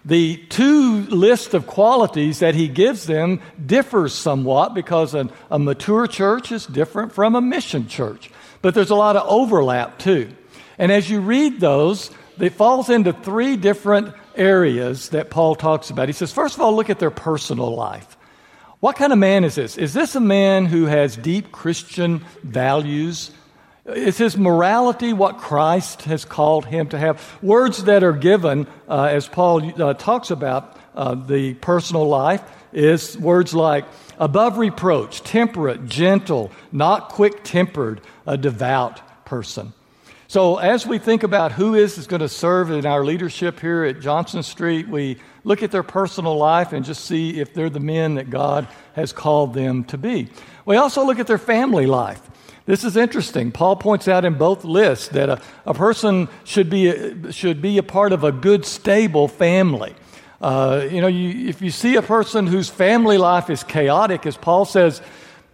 The 0.04 0.38
two 0.48 1.02
list 1.02 1.54
of 1.54 1.68
qualities 1.68 2.40
that 2.40 2.56
he 2.56 2.66
gives 2.66 3.06
them 3.06 3.40
differs 3.64 4.12
somewhat 4.12 4.74
because 4.74 5.14
a 5.14 5.58
mature 5.58 6.08
church 6.08 6.50
is 6.50 6.66
different 6.66 7.12
from 7.12 7.36
a 7.36 7.40
mission 7.40 7.86
church. 7.86 8.28
But 8.60 8.74
there's 8.74 8.90
a 8.90 8.96
lot 8.96 9.14
of 9.14 9.28
overlap 9.28 10.00
too. 10.00 10.30
And 10.78 10.90
as 10.90 11.08
you 11.08 11.20
read 11.20 11.60
those, 11.60 12.10
it 12.40 12.54
falls 12.54 12.90
into 12.90 13.12
three 13.12 13.56
different 13.56 14.14
areas 14.34 15.10
that 15.10 15.30
Paul 15.30 15.54
talks 15.54 15.90
about. 15.90 16.08
He 16.08 16.12
says, 16.12 16.32
first 16.32 16.54
of 16.54 16.60
all, 16.60 16.74
look 16.74 16.90
at 16.90 16.98
their 16.98 17.10
personal 17.10 17.74
life. 17.74 18.16
What 18.80 18.96
kind 18.96 19.12
of 19.12 19.18
man 19.18 19.42
is 19.44 19.56
this? 19.56 19.76
Is 19.76 19.92
this 19.92 20.14
a 20.14 20.20
man 20.20 20.66
who 20.66 20.86
has 20.86 21.16
deep 21.16 21.50
Christian 21.50 22.24
values? 22.44 23.32
Is 23.86 24.18
his 24.18 24.36
morality 24.36 25.12
what 25.12 25.38
Christ 25.38 26.02
has 26.02 26.24
called 26.24 26.66
him 26.66 26.88
to 26.90 26.98
have? 26.98 27.38
Words 27.42 27.84
that 27.84 28.04
are 28.04 28.12
given, 28.12 28.68
uh, 28.88 29.04
as 29.04 29.26
Paul 29.26 29.82
uh, 29.82 29.94
talks 29.94 30.30
about 30.30 30.76
uh, 30.94 31.14
the 31.14 31.54
personal 31.54 32.06
life, 32.06 32.42
is 32.72 33.18
words 33.18 33.54
like 33.54 33.84
above 34.18 34.58
reproach, 34.58 35.22
temperate, 35.22 35.86
gentle, 35.86 36.52
not 36.70 37.08
quick 37.08 37.42
tempered, 37.42 38.00
a 38.26 38.36
devout 38.36 39.00
person. 39.24 39.72
So, 40.30 40.58
as 40.58 40.86
we 40.86 40.98
think 40.98 41.22
about 41.22 41.52
who 41.52 41.74
is, 41.74 41.96
is 41.96 42.06
going 42.06 42.20
to 42.20 42.28
serve 42.28 42.70
in 42.70 42.84
our 42.84 43.02
leadership 43.02 43.60
here 43.60 43.84
at 43.84 43.98
Johnson 43.98 44.42
Street, 44.42 44.86
we 44.86 45.16
look 45.42 45.62
at 45.62 45.70
their 45.70 45.82
personal 45.82 46.36
life 46.36 46.74
and 46.74 46.84
just 46.84 47.06
see 47.06 47.40
if 47.40 47.54
they're 47.54 47.70
the 47.70 47.80
men 47.80 48.16
that 48.16 48.28
God 48.28 48.68
has 48.92 49.10
called 49.10 49.54
them 49.54 49.84
to 49.84 49.96
be. 49.96 50.28
We 50.66 50.76
also 50.76 51.06
look 51.06 51.18
at 51.18 51.26
their 51.26 51.38
family 51.38 51.86
life. 51.86 52.20
This 52.66 52.84
is 52.84 52.94
interesting. 52.94 53.52
Paul 53.52 53.76
points 53.76 54.06
out 54.06 54.26
in 54.26 54.34
both 54.34 54.64
lists 54.64 55.08
that 55.08 55.30
a, 55.30 55.40
a 55.64 55.72
person 55.72 56.28
should 56.44 56.68
be, 56.68 56.88
a, 56.88 57.32
should 57.32 57.62
be 57.62 57.78
a 57.78 57.82
part 57.82 58.12
of 58.12 58.22
a 58.22 58.30
good, 58.30 58.66
stable 58.66 59.28
family. 59.28 59.94
Uh, 60.42 60.86
you 60.90 61.00
know, 61.00 61.06
you, 61.06 61.48
if 61.48 61.62
you 61.62 61.70
see 61.70 61.96
a 61.96 62.02
person 62.02 62.46
whose 62.46 62.68
family 62.68 63.16
life 63.16 63.48
is 63.48 63.64
chaotic, 63.64 64.26
as 64.26 64.36
Paul 64.36 64.66
says, 64.66 65.00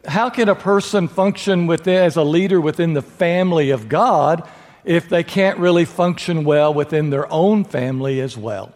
how 0.05 0.31
can 0.31 0.49
a 0.49 0.57
person 0.57 1.07
function 1.07 1.69
within, 1.69 2.03
as 2.03 2.17
a 2.17 2.25
leader 2.25 2.61
within 2.61 2.95
the 2.95 3.03
family 3.03 3.71
of 3.71 3.89
God 3.89 4.49
if 4.85 5.09
they 5.09 5.23
can't 5.23 5.59
really 5.59 5.85
function 5.85 6.45
well 6.45 6.73
within 6.73 7.11
their 7.11 7.31
own 7.33 7.65
family 7.65 8.21
as 8.21 8.37
well? 8.37 8.73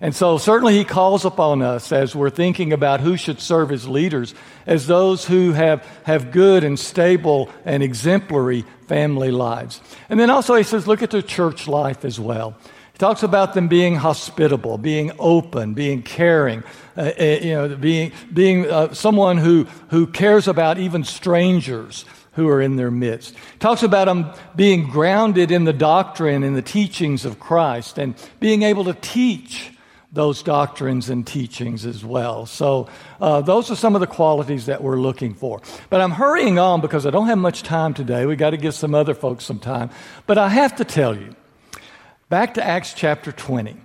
And 0.00 0.14
so, 0.14 0.38
certainly, 0.38 0.78
he 0.78 0.84
calls 0.84 1.24
upon 1.24 1.60
us 1.60 1.90
as 1.90 2.14
we're 2.14 2.30
thinking 2.30 2.72
about 2.72 3.00
who 3.00 3.16
should 3.16 3.40
serve 3.40 3.72
as 3.72 3.88
leaders, 3.88 4.32
as 4.64 4.86
those 4.86 5.24
who 5.24 5.52
have, 5.52 5.84
have 6.04 6.30
good 6.30 6.62
and 6.62 6.78
stable 6.78 7.50
and 7.64 7.82
exemplary 7.82 8.64
family 8.86 9.32
lives. 9.32 9.80
And 10.08 10.20
then 10.20 10.30
also, 10.30 10.54
he 10.54 10.62
says, 10.62 10.86
look 10.86 11.02
at 11.02 11.10
their 11.10 11.22
church 11.22 11.66
life 11.66 12.04
as 12.04 12.20
well. 12.20 12.56
He 12.92 12.98
talks 12.98 13.24
about 13.24 13.54
them 13.54 13.66
being 13.66 13.96
hospitable, 13.96 14.78
being 14.78 15.10
open, 15.18 15.74
being 15.74 16.02
caring, 16.02 16.62
uh, 16.96 17.10
uh, 17.18 17.24
you 17.24 17.54
know, 17.54 17.76
being, 17.76 18.12
being 18.32 18.70
uh, 18.70 18.94
someone 18.94 19.36
who, 19.36 19.64
who 19.90 20.06
cares 20.06 20.46
about 20.46 20.78
even 20.78 21.02
strangers 21.02 22.04
who 22.38 22.48
are 22.48 22.62
in 22.62 22.76
their 22.76 22.90
midst. 22.90 23.34
Talks 23.58 23.82
about 23.82 24.04
them 24.04 24.32
being 24.54 24.88
grounded 24.88 25.50
in 25.50 25.64
the 25.64 25.72
doctrine 25.72 26.44
and 26.44 26.56
the 26.56 26.62
teachings 26.62 27.24
of 27.24 27.40
Christ 27.40 27.98
and 27.98 28.14
being 28.38 28.62
able 28.62 28.84
to 28.84 28.94
teach 28.94 29.72
those 30.12 30.42
doctrines 30.42 31.10
and 31.10 31.26
teachings 31.26 31.84
as 31.84 32.04
well. 32.04 32.46
So, 32.46 32.88
uh, 33.20 33.40
those 33.40 33.72
are 33.72 33.74
some 33.74 33.96
of 33.96 34.00
the 34.00 34.06
qualities 34.06 34.66
that 34.66 34.82
we're 34.82 35.00
looking 35.00 35.34
for. 35.34 35.60
But 35.90 36.00
I'm 36.00 36.12
hurrying 36.12 36.60
on 36.60 36.80
because 36.80 37.06
I 37.06 37.10
don't 37.10 37.26
have 37.26 37.38
much 37.38 37.64
time 37.64 37.92
today. 37.92 38.24
We 38.24 38.36
got 38.36 38.50
to 38.50 38.56
give 38.56 38.74
some 38.74 38.94
other 38.94 39.14
folks 39.14 39.44
some 39.44 39.58
time. 39.58 39.90
But 40.26 40.38
I 40.38 40.48
have 40.48 40.76
to 40.76 40.84
tell 40.84 41.16
you, 41.16 41.34
back 42.28 42.54
to 42.54 42.64
Acts 42.64 42.94
chapter 42.94 43.32
20. 43.32 43.76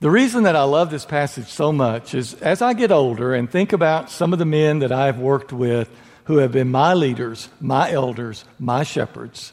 The 0.00 0.10
reason 0.10 0.44
that 0.44 0.54
I 0.54 0.62
love 0.62 0.90
this 0.90 1.04
passage 1.04 1.48
so 1.48 1.72
much 1.72 2.14
is 2.14 2.34
as 2.34 2.62
I 2.62 2.74
get 2.74 2.92
older 2.92 3.34
and 3.34 3.50
think 3.50 3.72
about 3.72 4.10
some 4.10 4.32
of 4.32 4.38
the 4.38 4.44
men 4.44 4.78
that 4.78 4.92
I've 4.92 5.18
worked 5.18 5.52
with 5.52 5.90
who 6.24 6.38
have 6.38 6.52
been 6.52 6.70
my 6.70 6.94
leaders, 6.94 7.48
my 7.60 7.90
elders, 7.90 8.44
my 8.58 8.82
shepherds, 8.82 9.52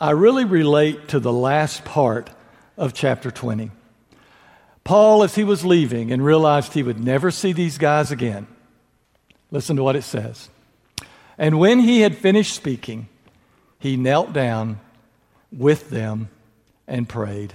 I 0.00 0.12
really 0.12 0.44
relate 0.44 1.08
to 1.08 1.20
the 1.20 1.32
last 1.32 1.84
part 1.84 2.30
of 2.76 2.94
chapter 2.94 3.30
20. 3.30 3.70
Paul, 4.84 5.22
as 5.22 5.34
he 5.34 5.44
was 5.44 5.64
leaving 5.64 6.10
and 6.10 6.24
realized 6.24 6.72
he 6.72 6.82
would 6.82 7.02
never 7.02 7.30
see 7.30 7.52
these 7.52 7.76
guys 7.76 8.10
again, 8.10 8.46
listen 9.50 9.76
to 9.76 9.82
what 9.82 9.96
it 9.96 10.02
says. 10.02 10.48
And 11.36 11.58
when 11.58 11.80
he 11.80 12.00
had 12.00 12.16
finished 12.16 12.54
speaking, 12.54 13.08
he 13.78 13.96
knelt 13.96 14.32
down 14.32 14.80
with 15.52 15.90
them 15.90 16.30
and 16.86 17.08
prayed. 17.08 17.54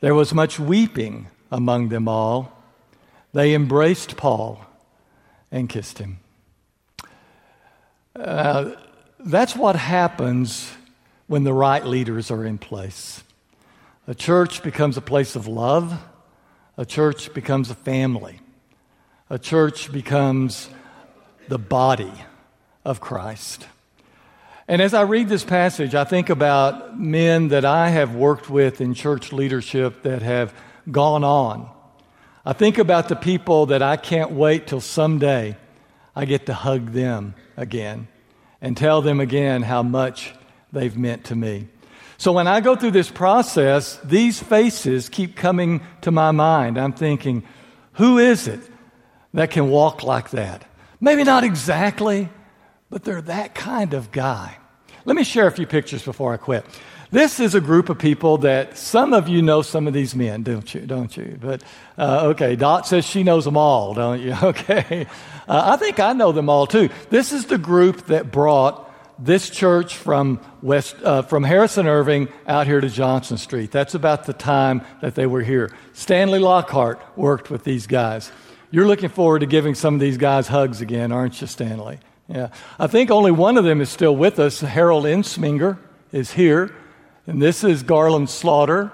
There 0.00 0.14
was 0.14 0.32
much 0.32 0.58
weeping 0.58 1.26
among 1.50 1.88
them 1.88 2.08
all. 2.08 2.56
They 3.32 3.54
embraced 3.54 4.16
Paul 4.16 4.64
and 5.52 5.68
kissed 5.68 5.98
him. 5.98 6.19
Uh, 8.14 8.72
that's 9.18 9.54
what 9.54 9.76
happens 9.76 10.70
when 11.26 11.44
the 11.44 11.52
right 11.52 11.84
leaders 11.84 12.30
are 12.30 12.44
in 12.44 12.58
place. 12.58 13.22
A 14.06 14.14
church 14.14 14.62
becomes 14.62 14.96
a 14.96 15.02
place 15.02 15.36
of 15.36 15.46
love 15.46 15.98
a 16.80 16.86
church 16.86 17.34
becomes 17.34 17.70
a 17.70 17.74
family. 17.74 18.40
A 19.28 19.38
church 19.38 19.92
becomes 19.92 20.70
the 21.46 21.58
body 21.58 22.12
of 22.86 23.02
Christ. 23.02 23.66
And 24.66 24.80
as 24.80 24.94
I 24.94 25.02
read 25.02 25.28
this 25.28 25.44
passage, 25.44 25.94
I 25.94 26.04
think 26.04 26.30
about 26.30 26.98
men 26.98 27.48
that 27.48 27.66
I 27.66 27.90
have 27.90 28.14
worked 28.14 28.48
with 28.48 28.80
in 28.80 28.94
church 28.94 29.30
leadership 29.30 30.04
that 30.04 30.22
have 30.22 30.54
gone 30.90 31.22
on. 31.22 31.68
I 32.46 32.54
think 32.54 32.78
about 32.78 33.10
the 33.10 33.16
people 33.16 33.66
that 33.66 33.82
I 33.82 33.98
can't 33.98 34.30
wait 34.30 34.66
till 34.66 34.80
someday 34.80 35.58
I 36.14 36.24
get 36.24 36.46
to 36.46 36.54
hug 36.54 36.92
them 36.92 37.34
again 37.56 38.08
and 38.60 38.76
tell 38.76 39.02
them 39.02 39.20
again 39.20 39.62
how 39.62 39.82
much 39.82 40.34
they've 40.72 40.96
meant 40.96 41.24
to 41.24 41.34
me. 41.34 41.68
So 42.18 42.32
when 42.32 42.46
I 42.46 42.60
go 42.60 42.76
through 42.76 42.90
this 42.90 43.10
process, 43.10 43.98
these 44.04 44.42
faces 44.42 45.08
keep 45.08 45.36
coming 45.36 45.80
to 46.02 46.10
my 46.10 46.32
mind. 46.32 46.78
I'm 46.78 46.92
thinking, 46.92 47.44
who 47.94 48.18
is 48.18 48.46
it 48.46 48.60
that 49.32 49.50
can 49.50 49.70
walk 49.70 50.02
like 50.02 50.30
that? 50.30 50.66
Maybe 51.00 51.24
not 51.24 51.44
exactly, 51.44 52.28
but 52.90 53.04
they're 53.04 53.22
that 53.22 53.54
kind 53.54 53.94
of 53.94 54.12
guy. 54.12 54.58
Let 55.06 55.16
me 55.16 55.24
share 55.24 55.46
a 55.46 55.52
few 55.52 55.66
pictures 55.66 56.04
before 56.04 56.34
I 56.34 56.36
quit. 56.36 56.66
This 57.12 57.40
is 57.40 57.56
a 57.56 57.60
group 57.60 57.88
of 57.88 57.98
people 57.98 58.38
that 58.38 58.78
some 58.78 59.12
of 59.12 59.28
you 59.28 59.42
know 59.42 59.62
some 59.62 59.88
of 59.88 59.92
these 59.92 60.14
men, 60.14 60.44
don't 60.44 60.72
you? 60.72 60.82
Don't 60.82 61.16
you? 61.16 61.36
But 61.40 61.64
uh, 61.98 62.28
okay, 62.28 62.54
Dot 62.54 62.86
says 62.86 63.04
she 63.04 63.24
knows 63.24 63.44
them 63.44 63.56
all, 63.56 63.94
don't 63.94 64.20
you? 64.20 64.36
Okay, 64.42 65.06
uh, 65.48 65.72
I 65.72 65.76
think 65.76 65.98
I 65.98 66.12
know 66.12 66.32
them 66.32 66.48
all 66.48 66.66
too. 66.66 66.88
This 67.08 67.32
is 67.32 67.46
the 67.46 67.58
group 67.58 68.06
that 68.06 68.30
brought 68.30 68.90
this 69.18 69.50
church 69.50 69.96
from, 69.96 70.40
West, 70.62 70.96
uh, 71.02 71.22
from 71.22 71.42
Harrison 71.44 71.86
Irving 71.86 72.28
out 72.46 72.66
here 72.66 72.80
to 72.80 72.88
Johnson 72.88 73.36
Street. 73.36 73.70
That's 73.70 73.94
about 73.94 74.24
the 74.24 74.32
time 74.32 74.82
that 75.02 75.14
they 75.14 75.26
were 75.26 75.42
here. 75.42 75.70
Stanley 75.92 76.38
Lockhart 76.38 77.00
worked 77.16 77.50
with 77.50 77.64
these 77.64 77.86
guys. 77.86 78.32
You're 78.70 78.86
looking 78.86 79.08
forward 79.08 79.40
to 79.40 79.46
giving 79.46 79.74
some 79.74 79.94
of 79.94 80.00
these 80.00 80.16
guys 80.16 80.48
hugs 80.48 80.80
again, 80.80 81.12
aren't 81.12 81.40
you, 81.40 81.46
Stanley? 81.46 81.98
Yeah. 82.28 82.48
I 82.78 82.86
think 82.86 83.10
only 83.10 83.32
one 83.32 83.58
of 83.58 83.64
them 83.64 83.80
is 83.80 83.90
still 83.90 84.14
with 84.16 84.38
us. 84.38 84.60
Harold 84.60 85.04
Insminger 85.04 85.76
is 86.12 86.32
here. 86.32 86.72
And 87.30 87.40
this 87.40 87.62
is 87.62 87.84
Garland 87.84 88.28
Slaughter. 88.28 88.90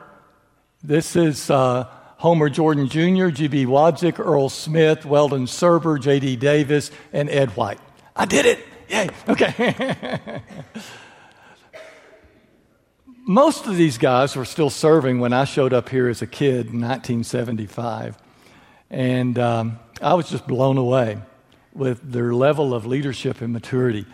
This 0.84 1.16
is 1.16 1.48
uh, 1.48 1.86
Homer 2.18 2.50
Jordan 2.50 2.86
Jr., 2.86 3.28
G.B. 3.28 3.64
Wadzik, 3.64 4.18
Earl 4.18 4.50
Smith, 4.50 5.06
Weldon 5.06 5.46
Serber, 5.46 5.98
J.D. 5.98 6.36
Davis, 6.36 6.90
and 7.14 7.30
Ed 7.30 7.56
White. 7.56 7.78
I 8.14 8.26
did 8.26 8.44
it! 8.44 8.58
Yay. 8.90 9.08
Okay. 9.26 10.20
Most 13.26 13.66
of 13.68 13.78
these 13.78 13.96
guys 13.96 14.36
were 14.36 14.44
still 14.44 14.68
serving 14.68 15.18
when 15.18 15.32
I 15.32 15.44
showed 15.44 15.72
up 15.72 15.88
here 15.88 16.06
as 16.06 16.20
a 16.20 16.26
kid 16.26 16.66
in 16.66 16.82
1975. 16.82 18.18
And 18.90 19.38
um, 19.38 19.78
I 20.02 20.12
was 20.12 20.28
just 20.28 20.46
blown 20.46 20.76
away 20.76 21.16
with 21.72 22.12
their 22.12 22.34
level 22.34 22.74
of 22.74 22.84
leadership 22.84 23.40
and 23.40 23.54
maturity. 23.54 24.04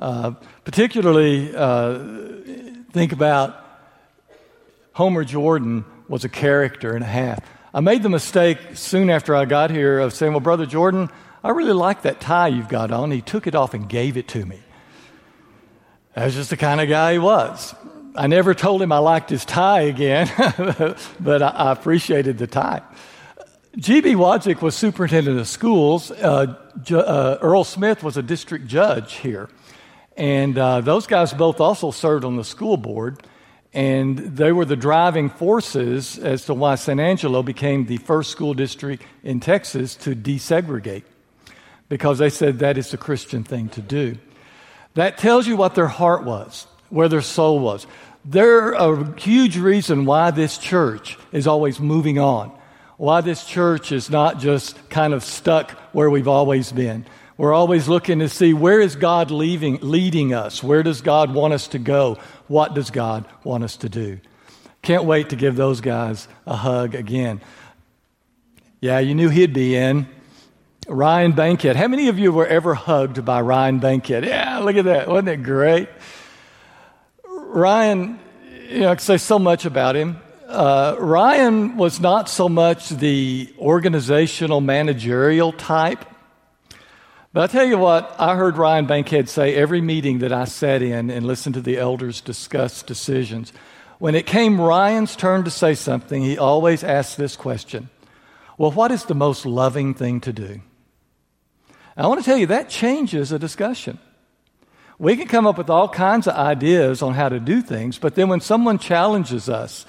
Uh, 0.00 0.32
particularly, 0.64 1.54
uh, 1.54 2.00
think 2.90 3.12
about 3.12 3.66
Homer 4.98 5.22
Jordan 5.22 5.84
was 6.08 6.24
a 6.24 6.28
character 6.28 6.92
and 6.92 7.04
a 7.04 7.06
half. 7.06 7.38
I 7.72 7.78
made 7.78 8.02
the 8.02 8.08
mistake 8.08 8.58
soon 8.74 9.10
after 9.10 9.36
I 9.36 9.44
got 9.44 9.70
here 9.70 10.00
of 10.00 10.12
saying, 10.12 10.32
Well, 10.32 10.40
Brother 10.40 10.66
Jordan, 10.66 11.08
I 11.44 11.50
really 11.50 11.72
like 11.72 12.02
that 12.02 12.20
tie 12.20 12.48
you've 12.48 12.68
got 12.68 12.90
on. 12.90 13.12
He 13.12 13.20
took 13.20 13.46
it 13.46 13.54
off 13.54 13.74
and 13.74 13.88
gave 13.88 14.16
it 14.16 14.26
to 14.26 14.44
me. 14.44 14.58
That 16.14 16.24
was 16.24 16.34
just 16.34 16.50
the 16.50 16.56
kind 16.56 16.80
of 16.80 16.88
guy 16.88 17.12
he 17.12 17.20
was. 17.20 17.76
I 18.16 18.26
never 18.26 18.54
told 18.54 18.82
him 18.82 18.90
I 18.90 18.98
liked 18.98 19.30
his 19.30 19.44
tie 19.44 19.82
again, 19.82 20.28
but 21.20 21.42
I, 21.44 21.70
appreciated 21.70 22.38
the 22.38 22.48
tie. 22.48 22.82
G.B. 23.76 24.14
Wadzik 24.14 24.60
was 24.60 24.74
superintendent 24.74 25.38
of 25.38 25.46
schools. 25.46 26.10
Uh, 26.10 26.56
Ju- 26.82 26.98
uh, 26.98 27.38
Earl 27.40 27.62
Smith 27.62 28.02
was 28.02 28.16
a 28.16 28.22
district 28.22 28.66
judge 28.66 29.14
here. 29.14 29.48
And 30.16 30.58
uh, 30.58 30.80
those 30.80 31.06
guys 31.06 31.32
both 31.32 31.60
also 31.60 31.92
served 31.92 32.24
on 32.24 32.34
the 32.34 32.42
school 32.42 32.76
board. 32.76 33.22
And 33.74 34.18
they 34.18 34.50
were 34.50 34.64
the 34.64 34.76
driving 34.76 35.28
forces 35.28 36.18
as 36.18 36.46
to 36.46 36.54
why 36.54 36.76
San 36.76 36.98
Angelo 36.98 37.42
became 37.42 37.86
the 37.86 37.98
first 37.98 38.30
school 38.30 38.54
district 38.54 39.04
in 39.22 39.40
Texas 39.40 39.94
to 39.96 40.16
desegregate 40.16 41.04
because 41.88 42.18
they 42.18 42.30
said 42.30 42.58
that 42.58 42.78
is 42.78 42.90
the 42.90 42.96
Christian 42.96 43.44
thing 43.44 43.68
to 43.70 43.82
do. 43.82 44.16
That 44.94 45.18
tells 45.18 45.46
you 45.46 45.56
what 45.56 45.74
their 45.74 45.86
heart 45.86 46.24
was, 46.24 46.66
where 46.90 47.08
their 47.08 47.22
soul 47.22 47.60
was. 47.60 47.86
They're 48.24 48.72
a 48.72 49.18
huge 49.18 49.56
reason 49.56 50.04
why 50.04 50.30
this 50.30 50.58
church 50.58 51.18
is 51.32 51.46
always 51.46 51.80
moving 51.80 52.18
on, 52.18 52.50
why 52.96 53.20
this 53.20 53.44
church 53.44 53.92
is 53.92 54.10
not 54.10 54.38
just 54.38 54.90
kind 54.90 55.14
of 55.14 55.22
stuck 55.22 55.70
where 55.92 56.10
we've 56.10 56.28
always 56.28 56.72
been. 56.72 57.06
We're 57.36 57.54
always 57.54 57.86
looking 57.86 58.18
to 58.18 58.28
see 58.28 58.52
where 58.52 58.80
is 58.80 58.96
God 58.96 59.30
leaving, 59.30 59.78
leading 59.80 60.34
us? 60.34 60.62
Where 60.62 60.82
does 60.82 61.00
God 61.00 61.32
want 61.32 61.54
us 61.54 61.68
to 61.68 61.78
go? 61.78 62.18
What 62.48 62.74
does 62.74 62.90
God 62.90 63.26
want 63.44 63.64
us 63.64 63.76
to 63.78 63.88
do? 63.88 64.20
Can't 64.82 65.04
wait 65.04 65.30
to 65.30 65.36
give 65.36 65.56
those 65.56 65.80
guys 65.80 66.28
a 66.46 66.56
hug 66.56 66.94
again. 66.94 67.40
Yeah, 68.80 68.98
you 68.98 69.14
knew 69.14 69.28
he'd 69.28 69.52
be 69.52 69.76
in. 69.76 70.08
Ryan 70.88 71.32
Bankhead. 71.32 71.76
How 71.76 71.88
many 71.88 72.08
of 72.08 72.18
you 72.18 72.32
were 72.32 72.46
ever 72.46 72.74
hugged 72.74 73.22
by 73.24 73.42
Ryan 73.42 73.78
Bankhead? 73.78 74.24
Yeah, 74.24 74.58
look 74.58 74.76
at 74.76 74.86
that. 74.86 75.08
Wasn't 75.08 75.28
it 75.28 75.42
great? 75.42 75.88
Ryan, 77.26 78.18
you 78.68 78.80
know, 78.80 78.90
I 78.90 78.94
could 78.94 79.02
say 79.02 79.18
so 79.18 79.38
much 79.38 79.66
about 79.66 79.96
him. 79.96 80.18
Uh, 80.46 80.96
Ryan 80.98 81.76
was 81.76 82.00
not 82.00 82.30
so 82.30 82.48
much 82.48 82.88
the 82.88 83.52
organizational 83.58 84.62
managerial 84.62 85.52
type, 85.52 86.06
But 87.32 87.50
I 87.50 87.52
tell 87.52 87.66
you 87.66 87.76
what, 87.76 88.16
I 88.18 88.36
heard 88.36 88.56
Ryan 88.56 88.86
Bankhead 88.86 89.28
say 89.28 89.54
every 89.54 89.82
meeting 89.82 90.20
that 90.20 90.32
I 90.32 90.46
sat 90.46 90.80
in 90.80 91.10
and 91.10 91.26
listened 91.26 91.56
to 91.56 91.60
the 91.60 91.76
elders 91.76 92.22
discuss 92.22 92.82
decisions. 92.82 93.52
When 93.98 94.14
it 94.14 94.24
came 94.24 94.58
Ryan's 94.58 95.14
turn 95.14 95.44
to 95.44 95.50
say 95.50 95.74
something, 95.74 96.22
he 96.22 96.38
always 96.38 96.82
asked 96.82 97.18
this 97.18 97.36
question 97.36 97.90
Well, 98.56 98.70
what 98.70 98.90
is 98.90 99.04
the 99.04 99.14
most 99.14 99.44
loving 99.44 99.92
thing 99.92 100.20
to 100.22 100.32
do? 100.32 100.62
I 101.98 102.06
want 102.06 102.20
to 102.20 102.24
tell 102.24 102.38
you, 102.38 102.46
that 102.46 102.70
changes 102.70 103.30
a 103.30 103.38
discussion. 103.38 103.98
We 104.98 105.16
can 105.16 105.28
come 105.28 105.46
up 105.46 105.58
with 105.58 105.68
all 105.68 105.88
kinds 105.88 106.26
of 106.26 106.34
ideas 106.34 107.02
on 107.02 107.14
how 107.14 107.28
to 107.28 107.38
do 107.38 107.60
things, 107.60 107.98
but 107.98 108.14
then 108.14 108.28
when 108.28 108.40
someone 108.40 108.78
challenges 108.78 109.48
us, 109.48 109.84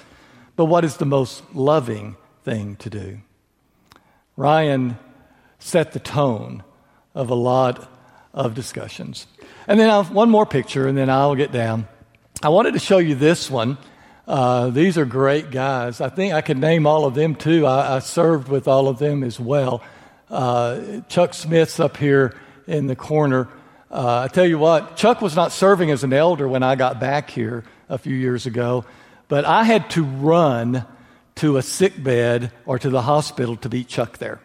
but 0.56 0.66
what 0.66 0.84
is 0.84 0.98
the 0.98 1.06
most 1.06 1.42
loving 1.54 2.16
thing 2.44 2.76
to 2.76 2.90
do? 2.90 3.20
Ryan 4.36 4.98
set 5.58 5.92
the 5.92 6.00
tone 6.00 6.64
of 7.14 7.30
a 7.30 7.34
lot 7.34 7.88
of 8.32 8.54
discussions. 8.54 9.26
And 9.66 9.78
then 9.78 9.90
I'll, 9.90 10.04
one 10.04 10.30
more 10.30 10.46
picture, 10.46 10.86
and 10.86 10.96
then 10.96 11.10
I'll 11.10 11.34
get 11.34 11.52
down. 11.52 11.88
I 12.42 12.48
wanted 12.48 12.72
to 12.74 12.78
show 12.78 12.98
you 12.98 13.14
this 13.14 13.50
one. 13.50 13.78
Uh, 14.26 14.70
these 14.70 14.96
are 14.96 15.04
great 15.04 15.50
guys. 15.50 16.00
I 16.00 16.08
think 16.08 16.32
I 16.32 16.40
could 16.40 16.58
name 16.58 16.86
all 16.86 17.04
of 17.04 17.14
them 17.14 17.34
too. 17.34 17.66
I, 17.66 17.96
I 17.96 17.98
served 17.98 18.48
with 18.48 18.68
all 18.68 18.88
of 18.88 18.98
them 18.98 19.24
as 19.24 19.40
well. 19.40 19.82
Uh, 20.30 21.00
Chuck 21.08 21.34
Smith's 21.34 21.80
up 21.80 21.96
here 21.96 22.38
in 22.66 22.86
the 22.86 22.94
corner. 22.94 23.48
Uh, 23.90 24.20
I 24.20 24.28
tell 24.28 24.46
you 24.46 24.58
what, 24.58 24.96
Chuck 24.96 25.20
was 25.20 25.34
not 25.34 25.50
serving 25.50 25.90
as 25.90 26.04
an 26.04 26.12
elder 26.12 26.46
when 26.46 26.62
I 26.62 26.76
got 26.76 27.00
back 27.00 27.28
here 27.28 27.64
a 27.88 27.98
few 27.98 28.14
years 28.14 28.46
ago, 28.46 28.84
but 29.26 29.44
I 29.44 29.64
had 29.64 29.90
to 29.90 30.04
run 30.04 30.86
to 31.36 31.56
a 31.56 31.62
sick 31.62 32.00
bed 32.00 32.52
or 32.66 32.78
to 32.78 32.88
the 32.88 33.02
hospital 33.02 33.56
to 33.56 33.68
meet 33.68 33.88
Chuck 33.88 34.18
there. 34.18 34.40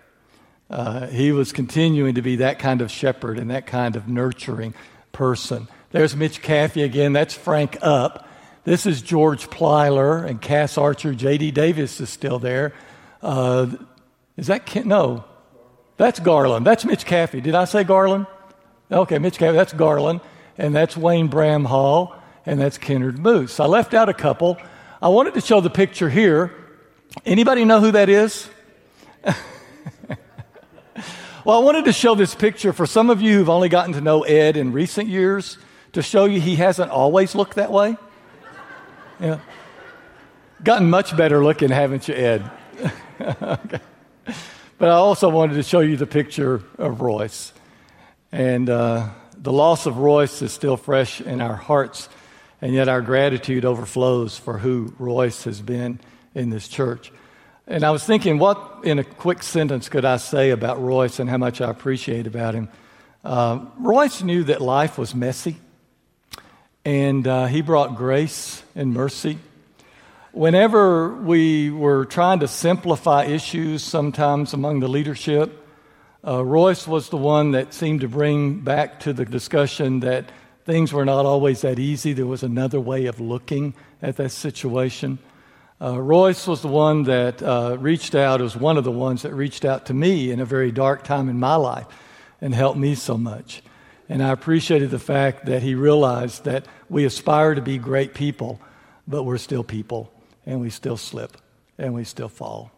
Uh, 0.70 1.08
he 1.08 1.32
was 1.32 1.52
continuing 1.52 2.16
to 2.16 2.22
be 2.22 2.38
that 2.38 2.60
kind 2.60 2.82
of 2.82 2.90
shepherd 2.90 3.38
and 3.38 3.52
that 3.52 3.68
kind 3.68 3.96
of 3.96 4.08
nurturing 4.08 4.74
person. 5.12 5.68
There's 5.92 6.16
Mitch 6.16 6.42
Caffey 6.42 6.84
again. 6.84 7.14
That's 7.14 7.34
Frank 7.34 7.78
Up. 7.82 8.28
This 8.64 8.88
is 8.88 9.02
George 9.02 9.48
Plyler 9.50 10.28
and 10.28 10.42
Cass 10.42 10.78
Archer. 10.78 11.14
J.D. 11.14 11.52
Davis 11.52 12.02
is 12.02 12.10
still 12.10 12.40
there. 12.40 12.74
Uh, 13.22 13.68
is 14.38 14.48
that 14.48 14.66
Ken? 14.66 14.88
No, 14.88 15.24
that's 15.98 16.20
Garland. 16.20 16.66
That's 16.66 16.84
Mitch 16.84 17.06
Caffey. 17.06 17.42
Did 17.42 17.54
I 17.54 17.66
say 17.66 17.84
Garland? 17.84 18.26
Okay, 18.92 19.20
Mitch 19.20 19.38
Caffey. 19.38 19.54
That's 19.54 19.74
Garland, 19.74 20.22
and 20.58 20.76
that's 20.76 20.98
Wayne 20.98 21.30
Bramhall, 21.30 22.16
and 22.46 22.60
that's 22.60 22.80
Kennard 22.80 23.20
Moose. 23.20 23.60
I 23.60 23.66
left 23.66 23.94
out 23.94 24.10
a 24.10 24.14
couple. 24.14 24.58
I 25.02 25.10
wanted 25.10 25.36
to 25.36 25.42
show 25.42 25.62
the 25.62 25.70
picture 25.70 26.10
here. 26.10 26.52
Anybody 27.24 27.66
know 27.66 27.80
who 27.80 27.92
that 27.92 28.10
is? 28.10 28.50
well, 31.46 31.62
I 31.62 31.64
wanted 31.64 31.86
to 31.86 31.94
show 31.94 32.16
this 32.16 32.34
picture 32.34 32.74
for 32.74 32.88
some 32.88 33.12
of 33.12 33.22
you 33.22 33.38
who've 33.38 33.50
only 33.52 33.70
gotten 33.70 33.94
to 33.94 34.02
know 34.02 34.24
Ed 34.24 34.58
in 34.58 34.72
recent 34.72 35.08
years 35.08 35.60
to 35.94 36.02
show 36.02 36.26
you 36.26 36.42
he 36.42 36.56
hasn't 36.56 36.90
always 36.90 37.36
looked 37.36 37.58
that 37.58 37.72
way. 37.72 37.98
Yeah. 39.20 39.38
Gotten 40.64 40.90
much 40.90 41.16
better 41.16 41.44
looking, 41.44 41.70
haven't 41.70 42.08
you, 42.08 42.16
Ed? 42.16 42.50
okay. 43.22 43.80
But 44.80 44.90
I 44.90 44.94
also 44.94 45.30
wanted 45.30 45.54
to 45.54 45.64
show 45.64 45.82
you 45.82 45.98
the 45.98 46.08
picture 46.08 46.64
of 46.80 47.02
Royce. 47.02 47.54
And 48.32 48.68
uh, 48.68 49.10
the 49.38 49.54
loss 49.54 49.86
of 49.86 50.00
Royce 50.00 50.42
is 50.42 50.52
still 50.52 50.78
fresh 50.78 51.22
in 51.22 51.42
our 51.42 51.56
hearts, 51.56 52.10
and 52.60 52.74
yet 52.74 52.90
our 52.90 53.04
gratitude 53.04 53.66
overflows 53.66 54.36
for 54.36 54.58
who 54.58 54.96
Royce 54.98 55.44
has 55.44 55.62
been 55.62 56.00
in 56.34 56.50
this 56.50 56.68
church. 56.68 57.12
And 57.68 57.84
I 57.84 57.90
was 57.90 58.04
thinking, 58.04 58.38
what 58.38 58.82
in 58.84 59.00
a 59.00 59.04
quick 59.04 59.42
sentence 59.42 59.90
could 59.90 60.06
I 60.06 60.18
say 60.18 60.52
about 60.52 60.80
Royce 60.80 61.20
and 61.20 61.28
how 61.28 61.38
much 61.38 61.62
I 61.62 61.70
appreciate 61.72 62.28
about 62.28 62.54
him? 62.54 62.70
Uh, 63.24 63.66
Royce 63.80 64.22
knew 64.22 64.44
that 64.44 64.62
life 64.62 65.00
was 65.00 65.16
messy, 65.16 65.58
and 66.86 67.28
uh, 67.28 67.48
he 67.48 67.62
brought 67.62 67.96
grace 67.96 68.62
and 68.76 68.94
mercy. 68.94 69.40
Whenever 70.32 71.16
we 71.16 71.72
were 71.72 72.06
trying 72.06 72.42
to 72.42 72.48
simplify 72.48 73.24
issues, 73.24 73.82
sometimes 73.82 74.54
among 74.54 74.80
the 74.80 74.88
leadership, 74.88 75.68
uh, 76.24 76.46
Royce 76.46 76.88
was 76.88 77.10
the 77.10 77.18
one 77.18 77.52
that 77.52 77.74
seemed 77.74 78.02
to 78.02 78.08
bring 78.08 78.60
back 78.60 79.00
to 79.00 79.12
the 79.12 79.26
discussion 79.26 80.02
that 80.02 80.26
things 80.66 80.94
were 80.94 81.06
not 81.06 81.26
always 81.26 81.62
that 81.62 81.80
easy. 81.80 82.14
There 82.14 82.28
was 82.28 82.44
another 82.44 82.80
way 82.80 83.08
of 83.08 83.20
looking 83.20 83.74
at 84.04 84.18
that 84.18 84.30
situation. 84.30 85.18
Uh, 85.86 86.02
Royce 86.02 86.48
was 86.48 86.64
the 86.64 86.68
one 86.68 87.04
that 87.04 87.44
uh, 87.44 87.78
reached 87.80 88.16
out, 88.16 88.42
was 88.42 88.58
one 88.58 88.76
of 88.76 88.84
the 88.84 88.92
ones 88.92 89.22
that 89.22 89.36
reached 89.36 89.64
out 89.64 89.86
to 89.86 89.94
me 89.94 90.32
in 90.32 90.40
a 90.40 90.46
very 90.46 90.72
dark 90.72 91.04
time 91.04 91.30
in 91.30 91.40
my 91.40 91.54
life 91.54 91.86
and 92.42 92.56
helped 92.56 92.80
me 92.80 92.96
so 92.96 93.20
much. 93.20 93.62
And 94.10 94.24
I 94.24 94.32
appreciated 94.32 94.90
the 94.90 94.98
fact 94.98 95.46
that 95.46 95.62
he 95.62 95.76
realized 95.76 96.46
that 96.46 96.66
we 96.90 97.06
aspire 97.06 97.54
to 97.54 97.62
be 97.62 97.78
great 97.78 98.16
people, 98.16 98.60
but 99.08 99.26
we're 99.26 99.38
still 99.38 99.64
people, 99.64 100.12
and 100.44 100.60
we 100.60 100.72
still 100.72 100.98
slip, 100.98 101.38
and 101.78 101.94
we 101.94 102.04
still 102.04 102.30
fall. 102.30 102.72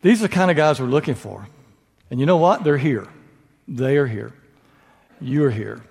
These 0.00 0.20
are 0.20 0.28
the 0.28 0.34
kind 0.34 0.50
of 0.50 0.56
guys 0.56 0.80
we're 0.80 0.86
looking 0.86 1.14
for. 1.14 1.46
And 2.10 2.18
you 2.18 2.24
know 2.24 2.38
what? 2.38 2.64
They're 2.64 2.78
here. 2.78 3.06
They 3.68 3.98
are 3.98 4.06
here. 4.06 4.32
You're 5.20 5.50
here. 5.50 5.82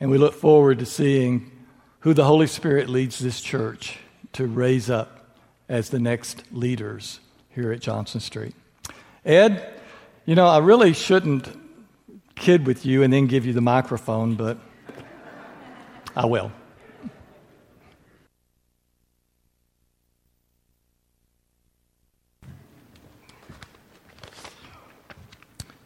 And 0.00 0.10
we 0.10 0.18
look 0.18 0.34
forward 0.34 0.80
to 0.80 0.86
seeing 0.86 1.52
who 2.00 2.14
the 2.14 2.24
Holy 2.24 2.48
Spirit 2.48 2.88
leads 2.88 3.20
this 3.20 3.40
church 3.40 3.98
to 4.34 4.46
raise 4.46 4.90
up 4.90 5.36
as 5.68 5.88
the 5.88 5.98
next 5.98 6.44
leaders 6.52 7.20
here 7.48 7.72
at 7.72 7.80
Johnson 7.80 8.20
Street. 8.20 8.54
Ed, 9.24 9.80
you 10.26 10.34
know, 10.34 10.46
I 10.46 10.58
really 10.58 10.92
shouldn't 10.92 11.48
kid 12.34 12.66
with 12.66 12.84
you 12.84 13.02
and 13.02 13.12
then 13.12 13.26
give 13.26 13.46
you 13.46 13.52
the 13.52 13.60
microphone, 13.60 14.34
but 14.34 14.58
I 16.16 16.26
will. 16.26 16.52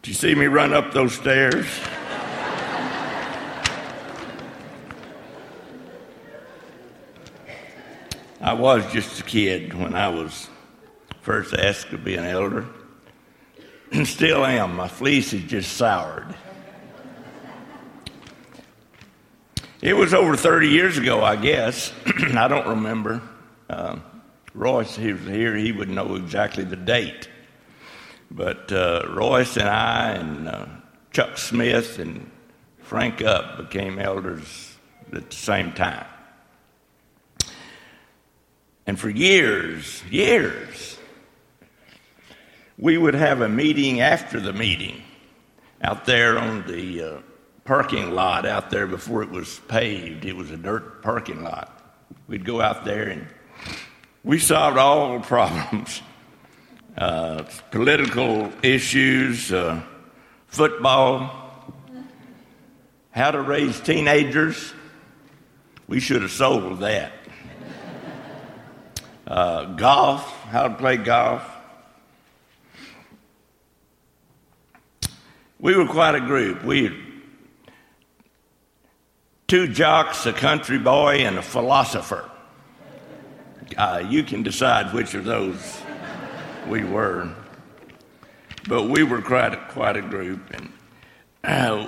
Did 0.01 0.07
you 0.07 0.13
see 0.13 0.33
me 0.33 0.47
run 0.47 0.73
up 0.73 0.91
those 0.91 1.13
stairs? 1.13 1.67
I 8.49 8.53
was 8.53 8.91
just 8.91 9.19
a 9.19 9.23
kid 9.23 9.75
when 9.75 9.93
I 9.93 10.07
was 10.07 10.49
first 11.21 11.53
asked 11.53 11.91
to 11.91 11.99
be 11.99 12.15
an 12.15 12.25
elder. 12.25 12.65
And 13.91 14.07
still 14.07 14.43
am. 14.43 14.75
My 14.75 14.87
fleece 14.87 15.33
is 15.33 15.43
just 15.43 15.73
soured. 15.77 16.33
It 19.81 19.93
was 19.93 20.15
over 20.15 20.35
30 20.35 20.67
years 20.67 20.97
ago, 20.97 21.23
I 21.23 21.35
guess. 21.35 21.93
I 22.35 22.47
don't 22.47 22.67
remember. 22.67 23.21
Uh, 23.69 23.97
Royce, 24.55 24.95
he 24.95 25.13
was 25.13 25.21
here, 25.21 25.55
he 25.55 25.71
would 25.71 25.89
know 25.89 26.15
exactly 26.15 26.63
the 26.63 26.75
date. 26.75 27.29
But 28.31 28.71
uh, 28.71 29.05
Royce 29.09 29.57
and 29.57 29.69
I 29.69 30.11
and 30.13 30.47
uh, 30.47 30.65
Chuck 31.11 31.37
Smith 31.37 31.99
and 31.99 32.31
Frank 32.79 33.21
Up 33.21 33.57
became 33.57 33.99
elders 33.99 34.75
at 35.13 35.29
the 35.29 35.35
same 35.35 35.71
time. 35.73 36.07
And 38.89 38.99
for 38.99 39.11
years, 39.11 40.03
years, 40.09 40.97
we 42.75 42.97
would 42.97 43.13
have 43.13 43.41
a 43.41 43.47
meeting 43.47 44.01
after 44.01 44.39
the 44.39 44.51
meeting 44.51 45.03
out 45.79 46.05
there 46.05 46.39
on 46.39 46.65
the 46.65 47.03
uh, 47.03 47.17
parking 47.65 48.15
lot 48.15 48.47
out 48.47 48.71
there 48.71 48.87
before 48.87 49.21
it 49.21 49.29
was 49.29 49.61
paved. 49.67 50.25
It 50.25 50.35
was 50.35 50.49
a 50.49 50.57
dirt 50.57 51.03
parking 51.03 51.43
lot. 51.43 51.99
We'd 52.27 52.43
go 52.43 52.61
out 52.61 52.83
there 52.83 53.09
and 53.09 53.27
we 54.23 54.39
solved 54.39 54.79
all 54.79 55.19
the 55.19 55.23
problems 55.27 56.01
uh, 56.97 57.43
political 57.69 58.51
issues, 58.63 59.53
uh, 59.53 59.83
football, 60.47 61.75
how 63.11 63.29
to 63.29 63.41
raise 63.43 63.79
teenagers. 63.81 64.73
We 65.87 65.99
should 65.99 66.23
have 66.23 66.31
sold 66.31 66.79
that. 66.79 67.18
Uh, 69.29 69.65
golf, 69.65 70.27
how 70.45 70.67
to 70.67 70.73
play 70.73 70.97
golf. 70.97 71.47
We 75.59 75.75
were 75.75 75.85
quite 75.85 76.15
a 76.15 76.19
group. 76.19 76.63
We 76.63 76.91
two 79.45 79.67
jocks, 79.67 80.25
a 80.25 80.33
country 80.33 80.79
boy, 80.79 81.17
and 81.17 81.37
a 81.37 81.43
philosopher. 81.43 82.27
Uh, 83.77 84.03
you 84.09 84.23
can 84.23 84.41
decide 84.41 84.95
which 84.95 85.13
of 85.13 85.25
those 85.25 85.79
we 86.67 86.83
were. 86.83 87.29
But 88.67 88.83
we 88.83 89.03
were 89.03 89.21
quite 89.21 89.53
a, 89.53 89.57
quite 89.57 89.95
a 89.95 90.01
group, 90.01 90.41
and 90.51 90.73
uh, 91.43 91.87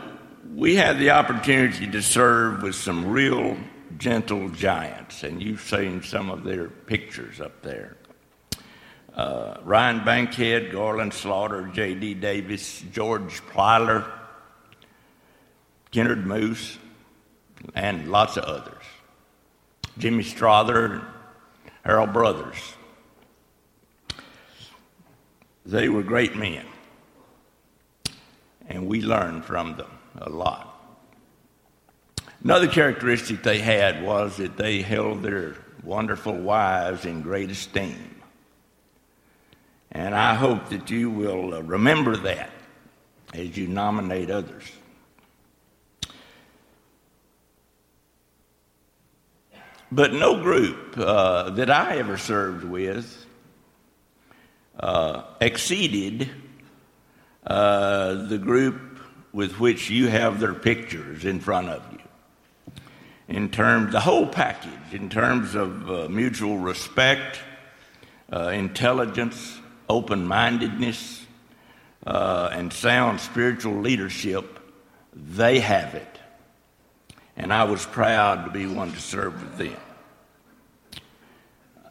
we 0.53 0.75
had 0.75 0.99
the 0.99 1.09
opportunity 1.09 1.89
to 1.89 2.03
serve 2.03 2.61
with 2.61 2.75
some 2.75 3.07
real 3.07 3.57
gentle 4.01 4.49
giants, 4.49 5.23
and 5.23 5.41
you've 5.41 5.61
seen 5.61 6.01
some 6.01 6.29
of 6.29 6.43
their 6.43 6.67
pictures 6.67 7.39
up 7.39 7.61
there 7.61 7.95
uh, 9.15 9.57
Ryan 9.63 10.03
Bankhead, 10.05 10.71
Garland 10.71 11.13
Slaughter, 11.13 11.69
J.D. 11.73 12.15
Davis, 12.15 12.83
George 12.91 13.41
Plyler, 13.47 14.09
Kennard 15.91 16.25
Moose, 16.25 16.77
and 17.75 18.09
lots 18.09 18.37
of 18.37 18.45
others. 18.45 18.83
Jimmy 19.97 20.23
Strother, 20.23 21.05
Harold 21.83 22.13
Brothers. 22.13 22.57
They 25.65 25.89
were 25.89 26.03
great 26.03 26.35
men, 26.35 26.65
and 28.67 28.87
we 28.87 29.01
learned 29.01 29.45
from 29.45 29.75
them 29.75 29.91
a 30.17 30.29
lot. 30.29 30.70
Another 32.43 32.67
characteristic 32.67 33.43
they 33.43 33.59
had 33.59 34.03
was 34.03 34.37
that 34.37 34.57
they 34.57 34.81
held 34.81 35.21
their 35.21 35.55
wonderful 35.83 36.33
wives 36.33 37.05
in 37.05 37.21
great 37.21 37.51
esteem. 37.51 38.21
And 39.91 40.15
I 40.15 40.33
hope 40.33 40.69
that 40.69 40.89
you 40.89 41.09
will 41.09 41.53
uh, 41.53 41.61
remember 41.61 42.15
that 42.17 42.49
as 43.33 43.55
you 43.57 43.67
nominate 43.67 44.31
others. 44.31 44.63
But 49.91 50.13
no 50.13 50.41
group 50.41 50.97
uh, 50.97 51.49
that 51.51 51.69
I 51.69 51.97
ever 51.97 52.17
served 52.17 52.63
with 52.63 53.25
uh, 54.79 55.23
exceeded 55.41 56.29
uh, 57.45 58.13
the 58.27 58.37
group 58.37 58.99
with 59.33 59.59
which 59.59 59.89
you 59.89 60.07
have 60.07 60.39
their 60.39 60.53
pictures 60.53 61.25
in 61.25 61.39
front 61.39 61.69
of 61.69 61.83
you. 61.91 62.00
In 63.31 63.49
terms, 63.49 63.91
the 63.91 63.99
whole 63.99 64.27
package, 64.27 64.93
in 64.93 65.09
terms 65.09 65.55
of 65.55 65.89
uh, 65.89 66.07
mutual 66.09 66.57
respect, 66.57 67.39
uh, 68.31 68.49
intelligence, 68.49 69.59
open 69.89 70.25
mindedness, 70.27 71.25
uh, 72.05 72.49
and 72.51 72.71
sound 72.71 73.19
spiritual 73.19 73.79
leadership, 73.79 74.59
they 75.13 75.59
have 75.59 75.95
it 75.95 76.11
and 77.41 77.51
I 77.51 77.63
was 77.63 77.85
proud 77.85 78.45
to 78.45 78.51
be 78.51 78.67
one 78.67 78.91
to 78.91 78.99
serve 78.99 79.41
with 79.41 79.57
them. 79.57 79.77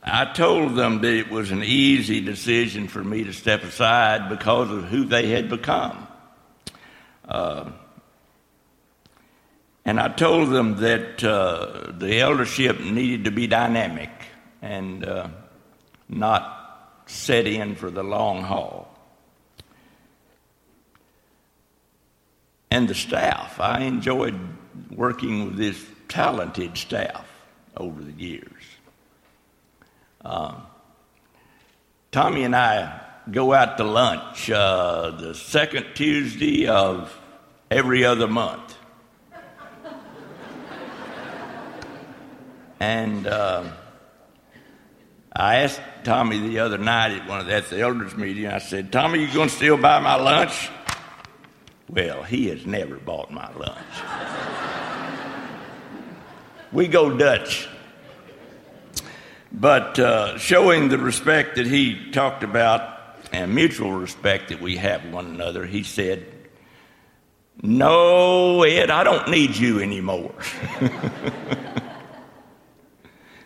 I 0.02 0.26
told 0.26 0.76
them 0.76 1.00
that 1.02 1.12
it 1.12 1.30
was 1.30 1.50
an 1.50 1.62
easy 1.62 2.20
decision 2.20 2.88
for 2.88 3.02
me 3.02 3.24
to 3.24 3.32
step 3.32 3.62
aside 3.62 4.28
because 4.28 4.70
of 4.70 4.84
who 4.84 5.04
they 5.04 5.28
had 5.28 5.50
become. 5.50 6.06
Uh, 7.28 7.70
and 9.90 9.98
I 9.98 10.06
told 10.06 10.50
them 10.50 10.76
that 10.76 11.24
uh, 11.24 11.90
the 11.90 12.20
eldership 12.20 12.78
needed 12.78 13.24
to 13.24 13.32
be 13.32 13.48
dynamic 13.48 14.08
and 14.62 15.04
uh, 15.04 15.26
not 16.08 17.02
set 17.06 17.48
in 17.48 17.74
for 17.74 17.90
the 17.90 18.04
long 18.04 18.44
haul. 18.44 18.96
And 22.70 22.86
the 22.86 22.94
staff, 22.94 23.58
I 23.58 23.80
enjoyed 23.80 24.38
working 24.92 25.46
with 25.46 25.56
this 25.56 25.84
talented 26.06 26.78
staff 26.78 27.26
over 27.76 28.00
the 28.00 28.12
years. 28.12 28.62
Um, 30.24 30.62
Tommy 32.12 32.44
and 32.44 32.54
I 32.54 33.00
go 33.28 33.52
out 33.52 33.76
to 33.78 33.82
lunch 33.82 34.52
uh, 34.52 35.10
the 35.18 35.34
second 35.34 35.86
Tuesday 35.96 36.68
of 36.68 37.12
every 37.72 38.04
other 38.04 38.28
month. 38.28 38.76
And 42.80 43.26
uh, 43.26 43.70
I 45.32 45.56
asked 45.56 45.80
Tommy 46.02 46.40
the 46.40 46.58
other 46.58 46.78
night 46.78 47.12
at 47.12 47.28
one 47.28 47.40
of 47.40 47.46
the, 47.46 47.54
at 47.54 47.70
the 47.70 47.80
elders 47.80 48.16
meeting, 48.16 48.46
I 48.46 48.58
said, 48.58 48.90
Tommy, 48.90 49.20
you 49.20 49.32
going 49.32 49.48
to 49.48 49.54
still 49.54 49.76
buy 49.76 50.00
my 50.00 50.16
lunch? 50.16 50.70
Well, 51.88 52.24
he 52.24 52.48
has 52.48 52.66
never 52.66 52.96
bought 52.96 53.30
my 53.30 53.52
lunch 53.54 53.86
we 56.72 56.88
go 56.88 57.16
Dutch. 57.16 57.68
But 59.52 59.98
uh, 59.98 60.38
showing 60.38 60.88
the 60.88 60.98
respect 60.98 61.56
that 61.56 61.66
he 61.66 62.10
talked 62.12 62.44
about 62.44 62.98
and 63.32 63.54
mutual 63.54 63.92
respect 63.92 64.50
that 64.50 64.60
we 64.60 64.76
have 64.76 65.04
one 65.12 65.26
another, 65.26 65.66
he 65.66 65.82
said, 65.82 66.24
No, 67.60 68.62
Ed, 68.62 68.90
I 68.90 69.02
don't 69.02 69.28
need 69.28 69.56
you 69.56 69.80
anymore. 69.80 70.34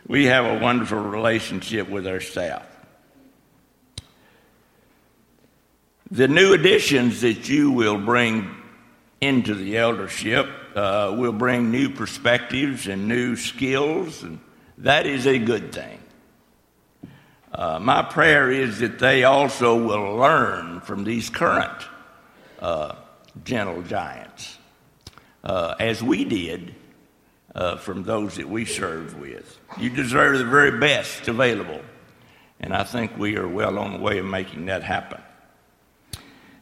we 0.07 0.27
have 0.27 0.45
a 0.45 0.59
wonderful 0.59 0.99
relationship 0.99 1.89
with 1.89 2.07
our 2.07 2.21
staff. 2.21 2.67
The 6.11 6.29
new 6.29 6.53
additions 6.53 7.23
that 7.23 7.49
you 7.49 7.71
will 7.71 7.99
bring 7.99 8.55
into 9.21 9.55
the 9.55 9.79
eldership 9.79 10.49
uh, 10.75 11.15
will 11.17 11.33
bring 11.33 11.71
new 11.71 11.89
perspectives 11.89 12.87
and 12.87 13.09
new 13.09 13.37
skills, 13.37 14.23
and 14.23 14.39
that 14.79 15.07
is 15.07 15.27
a 15.27 15.39
good 15.39 15.73
thing. 15.73 15.99
Uh, 17.53 17.79
my 17.79 18.03
prayer 18.03 18.51
is 18.51 18.81
that 18.81 18.99
they 18.99 19.25
also 19.25 19.77
will 19.77 20.17
learn 20.17 20.81
from 20.81 21.05
these 21.05 21.31
current 21.31 21.89
uh, 22.61 22.97
gentle 23.45 23.83
giants, 23.83 24.59
uh, 25.43 25.75
as 25.79 26.03
we 26.03 26.25
did 26.25 26.75
uh, 27.55 27.77
from 27.77 28.03
those 28.03 28.37
that 28.37 28.49
we 28.49 28.65
serve 28.65 29.19
with. 29.19 29.59
You 29.79 29.91
deserve 29.91 30.39
the 30.39 30.45
very 30.45 30.79
best 30.79 31.29
available, 31.29 31.81
and 32.61 32.75
I 32.75 32.85
think 32.85 33.17
we 33.17 33.37
are 33.37 33.49
well 33.49 33.79
on 33.79 33.93
the 33.95 33.99
way 33.99 34.19
of 34.19 34.27
making 34.27 34.67
that 34.67 34.83
happen. 34.83 35.21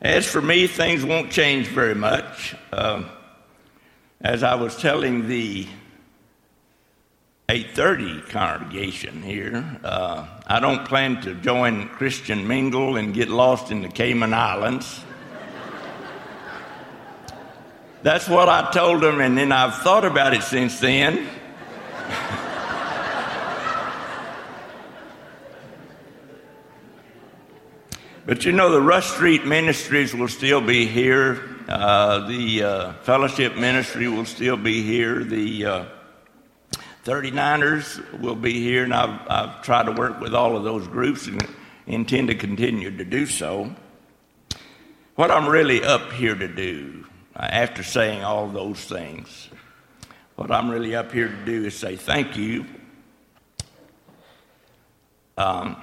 As 0.01 0.27
for 0.27 0.43
me, 0.43 0.67
things 0.67 1.05
won't 1.05 1.31
change 1.31 1.69
very 1.69 1.95
much. 1.95 2.57
Uh, 2.73 3.05
as 4.21 4.43
I 4.43 4.57
was 4.57 4.77
telling 4.77 5.29
the 5.29 5.67
8:30 7.49 8.29
congregation 8.29 9.23
here, 9.23 9.65
uh, 9.85 10.27
I 10.47 10.61
don't 10.61 10.85
plan 10.85 11.21
to 11.23 11.35
join 11.35 11.89
Christian 11.89 12.47
Mingle 12.47 12.97
and 12.97 13.15
get 13.15 13.29
lost 13.29 13.71
in 13.71 13.83
the 13.83 13.89
Cayman 13.89 14.35
Islands. 14.35 15.05
That's 18.03 18.29
what 18.29 18.49
I 18.49 18.71
told 18.71 19.03
them, 19.03 19.21
and 19.21 19.39
then 19.39 19.53
I've 19.53 19.77
thought 19.77 20.05
about 20.05 20.35
it 20.35 20.43
since 20.43 20.81
then. 20.81 21.29
but 28.27 28.45
you 28.45 28.53
know, 28.53 28.71
the 28.71 28.81
Rust 28.81 29.15
Street 29.15 29.47
Ministries 29.47 30.15
will 30.15 30.29
still 30.29 30.61
be 30.61 30.87
here 30.87 31.53
uh, 31.69 32.27
the 32.27 32.63
uh, 32.63 32.93
fellowship 33.03 33.57
ministry 33.57 34.09
will 34.09 34.25
still 34.25 34.57
be 34.57 34.83
here. 34.83 35.23
The 35.23 35.65
uh, 35.65 35.85
39ers 37.05 38.21
will 38.21 38.35
be 38.35 38.61
here, 38.61 38.85
and 38.85 38.93
I've, 38.93 39.21
I've 39.29 39.63
tried 39.63 39.85
to 39.87 39.93
work 39.93 40.21
with 40.21 40.35
all 40.35 40.57
of 40.57 40.65
those 40.65 40.87
groups 40.89 41.27
and 41.27 41.43
intend 41.87 42.29
to 42.29 42.35
continue 42.35 42.97
to 42.97 43.05
do 43.05 43.27
so. 43.27 43.75
What 45.15 45.31
I'm 45.31 45.49
really 45.49 45.83
up 45.83 46.13
here 46.13 46.35
to 46.35 46.49
do, 46.49 47.02
after 47.37 47.83
saying 47.83 48.23
all 48.23 48.49
those 48.49 48.85
things, 48.85 49.49
what 50.37 50.51
I'm 50.51 50.71
really 50.71 50.95
up 50.95 51.13
here 51.13 51.29
to 51.29 51.45
do 51.45 51.65
is 51.65 51.77
say 51.77 51.97
thank 51.97 52.37
you. 52.37 52.67
Um, 55.37 55.77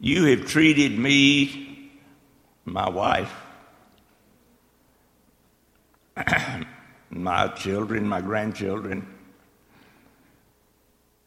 you 0.00 0.24
have 0.26 0.46
treated 0.46 0.98
me, 0.98 1.90
my 2.64 2.88
wife, 2.88 3.32
my 7.10 7.48
children, 7.48 8.06
my 8.06 8.20
grandchildren, 8.20 9.06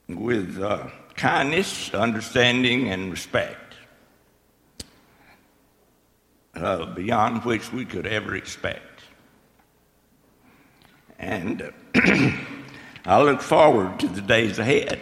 with 0.07 0.61
uh, 0.61 0.87
kindness, 1.15 1.93
understanding, 1.93 2.89
and 2.89 3.11
respect, 3.11 3.66
uh, 6.57 6.85
beyond 6.87 7.43
which 7.43 7.71
we 7.71 7.85
could 7.85 8.05
ever 8.05 8.35
expect. 8.35 9.01
And 11.19 11.61
uh, 11.61 11.71
I 13.05 13.21
look 13.21 13.41
forward 13.41 13.99
to 13.99 14.07
the 14.07 14.21
days 14.21 14.59
ahead, 14.59 14.99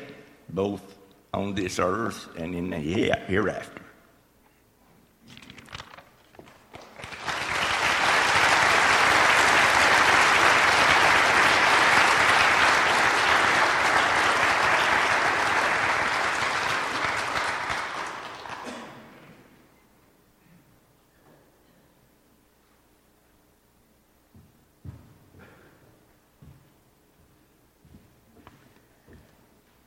both 0.50 0.82
on 1.34 1.56
this 1.56 1.80
earth 1.80 2.30
and 2.38 2.56
in 2.56 2.70
the 2.70 2.78
hereafter. 2.78 3.75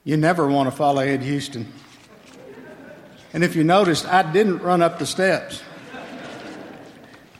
You 0.09 0.17
never 0.17 0.49
want 0.49 0.71
to 0.71 0.75
follow 0.75 1.03
Ed 1.03 1.21
Houston. 1.21 1.71
And 3.35 3.45
if 3.45 3.55
you 3.55 3.63
noticed, 3.63 4.07
I 4.07 4.23
didn't 4.33 4.61
run 4.61 4.81
up 4.81 4.99
the 4.99 5.05
steps. 5.05 5.63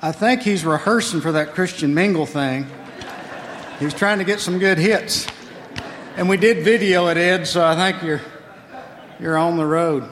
I 0.03 0.13
think 0.13 0.43
he's 0.43 0.67
rehearsing 0.67 1.23
for 1.23 1.33
that 1.33 1.55
Christian 1.55 1.95
mingle 1.95 2.27
thing. 2.27 2.67
He's 3.79 3.95
trying 3.95 4.19
to 4.19 4.25
get 4.25 4.41
some 4.41 4.59
good 4.59 4.77
hits. 4.77 5.27
And 6.19 6.29
we 6.29 6.37
did 6.37 6.63
video 6.63 7.07
it, 7.07 7.17
Ed, 7.17 7.47
so 7.47 7.65
I 7.65 7.75
think 7.75 8.03
you're, 8.03 8.21
you're 9.19 9.39
on 9.39 9.57
the 9.57 9.65
road. 9.65 10.07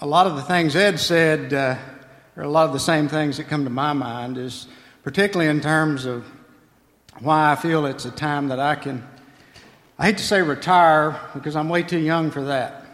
A 0.00 0.06
lot 0.06 0.26
of 0.26 0.36
the 0.36 0.42
things 0.44 0.74
Ed 0.74 0.98
said 0.98 1.52
uh, 1.52 1.76
are 2.38 2.42
a 2.42 2.48
lot 2.48 2.68
of 2.68 2.72
the 2.72 2.80
same 2.80 3.08
things 3.08 3.36
that 3.36 3.48
come 3.48 3.64
to 3.64 3.70
my 3.70 3.92
mind, 3.92 4.38
is 4.38 4.66
particularly 5.02 5.50
in 5.50 5.60
terms 5.60 6.06
of 6.06 6.24
why 7.20 7.52
I 7.52 7.56
feel 7.56 7.86
it's 7.86 8.04
a 8.04 8.10
time 8.10 8.48
that 8.48 8.60
I 8.60 8.74
can, 8.74 9.06
I 9.98 10.06
hate 10.06 10.18
to 10.18 10.24
say 10.24 10.42
retire 10.42 11.18
because 11.34 11.56
I'm 11.56 11.68
way 11.68 11.82
too 11.82 11.98
young 11.98 12.30
for 12.30 12.44
that, 12.44 12.84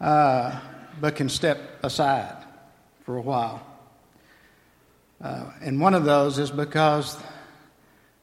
uh, 0.00 0.58
but 1.00 1.14
can 1.14 1.28
step 1.28 1.60
aside 1.84 2.36
for 3.04 3.16
a 3.16 3.20
while. 3.20 3.64
Uh, 5.22 5.44
and 5.60 5.80
one 5.80 5.94
of 5.94 6.04
those 6.04 6.38
is 6.38 6.50
because 6.50 7.16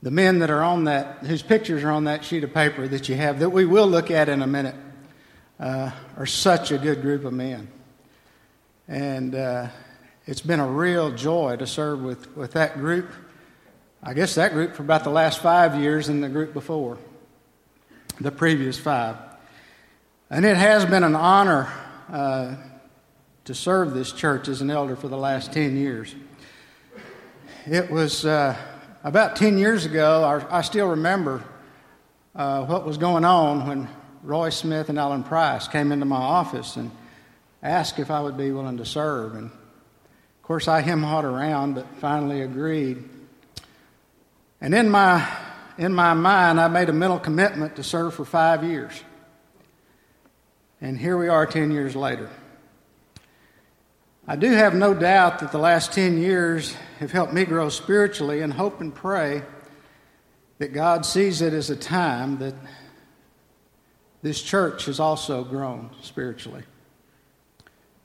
the 0.01 0.11
men 0.11 0.39
that 0.39 0.49
are 0.49 0.61
on 0.61 0.85
that, 0.85 1.19
whose 1.19 1.41
pictures 1.41 1.83
are 1.83 1.91
on 1.91 2.03
that 2.03 2.25
sheet 2.25 2.43
of 2.43 2.53
paper 2.53 2.87
that 2.87 3.07
you 3.07 3.15
have, 3.15 3.39
that 3.39 3.49
we 3.49 3.65
will 3.65 3.87
look 3.87 4.11
at 4.11 4.27
in 4.29 4.41
a 4.41 4.47
minute, 4.47 4.75
uh, 5.59 5.91
are 6.17 6.25
such 6.25 6.71
a 6.71 6.77
good 6.77 7.01
group 7.01 7.23
of 7.23 7.33
men. 7.33 7.67
And 8.87 9.35
uh, 9.35 9.67
it's 10.25 10.41
been 10.41 10.59
a 10.59 10.67
real 10.67 11.11
joy 11.11 11.55
to 11.55 11.65
serve 11.65 12.01
with, 12.01 12.35
with 12.35 12.51
that 12.53 12.75
group. 12.75 13.09
I 14.03 14.15
guess 14.15 14.33
that 14.33 14.53
group 14.53 14.73
for 14.73 14.81
about 14.81 15.03
the 15.03 15.11
last 15.11 15.43
five 15.43 15.79
years 15.79 16.09
and 16.09 16.23
the 16.23 16.29
group 16.29 16.53
before, 16.53 16.97
the 18.19 18.31
previous 18.31 18.79
five. 18.79 19.15
And 20.27 20.43
it 20.43 20.57
has 20.57 20.85
been 20.85 21.03
an 21.03 21.13
honor 21.13 21.71
uh, 22.09 22.55
to 23.45 23.53
serve 23.53 23.93
this 23.93 24.11
church 24.11 24.47
as 24.47 24.61
an 24.61 24.71
elder 24.71 24.95
for 24.95 25.07
the 25.07 25.17
last 25.17 25.53
10 25.53 25.77
years. 25.77 26.15
It 27.67 27.91
was 27.91 28.25
uh, 28.25 28.55
about 29.03 29.35
10 29.35 29.59
years 29.59 29.85
ago, 29.85 30.23
I, 30.23 30.57
I 30.57 30.61
still 30.61 30.87
remember 30.87 31.43
uh, 32.35 32.65
what 32.65 32.87
was 32.87 32.97
going 32.97 33.23
on 33.23 33.67
when 33.67 33.87
Roy 34.23 34.49
Smith 34.49 34.89
and 34.89 34.97
Alan 34.97 35.23
Price 35.23 35.67
came 35.67 35.91
into 35.91 36.05
my 36.05 36.15
office 36.15 36.75
and 36.75 36.89
asked 37.61 37.99
if 37.99 38.09
I 38.09 38.19
would 38.19 38.35
be 38.35 38.51
willing 38.51 38.77
to 38.77 38.85
serve. 38.85 39.35
And 39.35 39.51
of 39.51 40.41
course, 40.41 40.67
I 40.67 40.81
hem 40.81 41.03
hawed 41.03 41.23
around, 41.23 41.75
but 41.75 41.85
finally 41.97 42.41
agreed. 42.41 43.20
And 44.61 44.75
in 44.75 44.89
my, 44.89 45.27
in 45.79 45.91
my 45.91 46.13
mind, 46.13 46.61
I 46.61 46.67
made 46.67 46.87
a 46.87 46.93
mental 46.93 47.17
commitment 47.17 47.77
to 47.77 47.83
serve 47.83 48.13
for 48.13 48.23
five 48.23 48.63
years. 48.63 48.93
And 50.79 50.97
here 50.97 51.17
we 51.17 51.27
are 51.27 51.47
10 51.47 51.71
years 51.71 51.95
later. 51.95 52.29
I 54.27 54.35
do 54.35 54.51
have 54.51 54.75
no 54.75 54.93
doubt 54.93 55.39
that 55.39 55.51
the 55.51 55.57
last 55.57 55.93
10 55.93 56.19
years 56.19 56.75
have 56.99 57.11
helped 57.11 57.33
me 57.33 57.43
grow 57.43 57.69
spiritually 57.69 58.41
and 58.41 58.53
hope 58.53 58.79
and 58.79 58.93
pray 58.93 59.41
that 60.59 60.73
God 60.73 61.07
sees 61.07 61.41
it 61.41 61.53
as 61.53 61.71
a 61.71 61.75
time 61.75 62.37
that 62.37 62.53
this 64.21 64.43
church 64.43 64.85
has 64.85 64.99
also 64.99 65.43
grown 65.43 65.89
spiritually. 66.03 66.63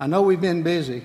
I 0.00 0.06
know 0.06 0.22
we've 0.22 0.40
been 0.40 0.62
busy, 0.62 1.04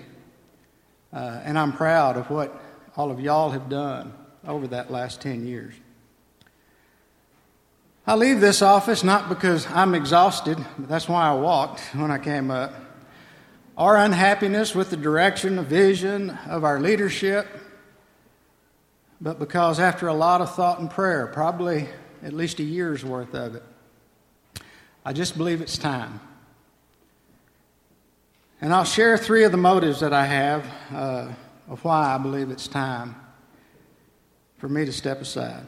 uh, 1.11 1.41
and 1.43 1.59
I'm 1.59 1.73
proud 1.73 2.15
of 2.15 2.29
what 2.29 2.57
all 2.95 3.11
of 3.11 3.19
y'all 3.19 3.49
have 3.49 3.67
done 3.67 4.13
over 4.47 4.67
that 4.67 4.91
last 4.91 5.21
10 5.21 5.45
years. 5.45 5.73
I 8.06 8.15
leave 8.15 8.41
this 8.41 8.62
office 8.62 9.04
not 9.04 9.30
because 9.30 9.67
I'm 9.67 9.93
exhausted, 9.93 10.58
that's 10.80 11.08
why 11.08 11.30
I 11.30 11.34
walked 11.34 11.82
when 11.93 12.12
I 12.12 12.17
came 12.17 12.49
up 12.49 12.73
our 13.77 13.97
unhappiness 13.97 14.75
with 14.75 14.89
the 14.89 14.97
direction, 14.97 15.56
the 15.56 15.63
vision 15.63 16.32
of 16.47 16.63
our 16.63 16.80
leadership, 16.80 17.47
but 19.19 19.39
because 19.39 19.80
after 19.80 20.08
a 20.08 20.13
lot 20.13 20.41
of 20.41 20.54
thought 20.54 20.80
and 20.80 20.89
prayer, 20.89 21.27
probably 21.27 21.88
at 22.21 22.34
least 22.34 22.60
a 22.60 22.63
year's 22.63 23.04
worth 23.06 23.34
of 23.34 23.56
it, 23.56 23.63
I 25.06 25.13
just 25.13 25.38
believe 25.38 25.62
it's 25.62 25.77
time. 25.77 26.19
And 28.60 28.73
I'll 28.73 28.84
share 28.84 29.17
three 29.17 29.43
of 29.45 29.51
the 29.51 29.58
motives 29.58 30.01
that 30.01 30.13
I 30.13 30.25
have 30.25 30.65
uh, 30.93 31.32
of 31.69 31.84
why 31.84 32.13
I 32.13 32.17
believe 32.17 32.51
it's 32.51 32.67
time 32.67 33.15
for 34.62 34.69
me 34.69 34.86
to 34.86 34.93
step 34.93 35.19
aside. 35.19 35.65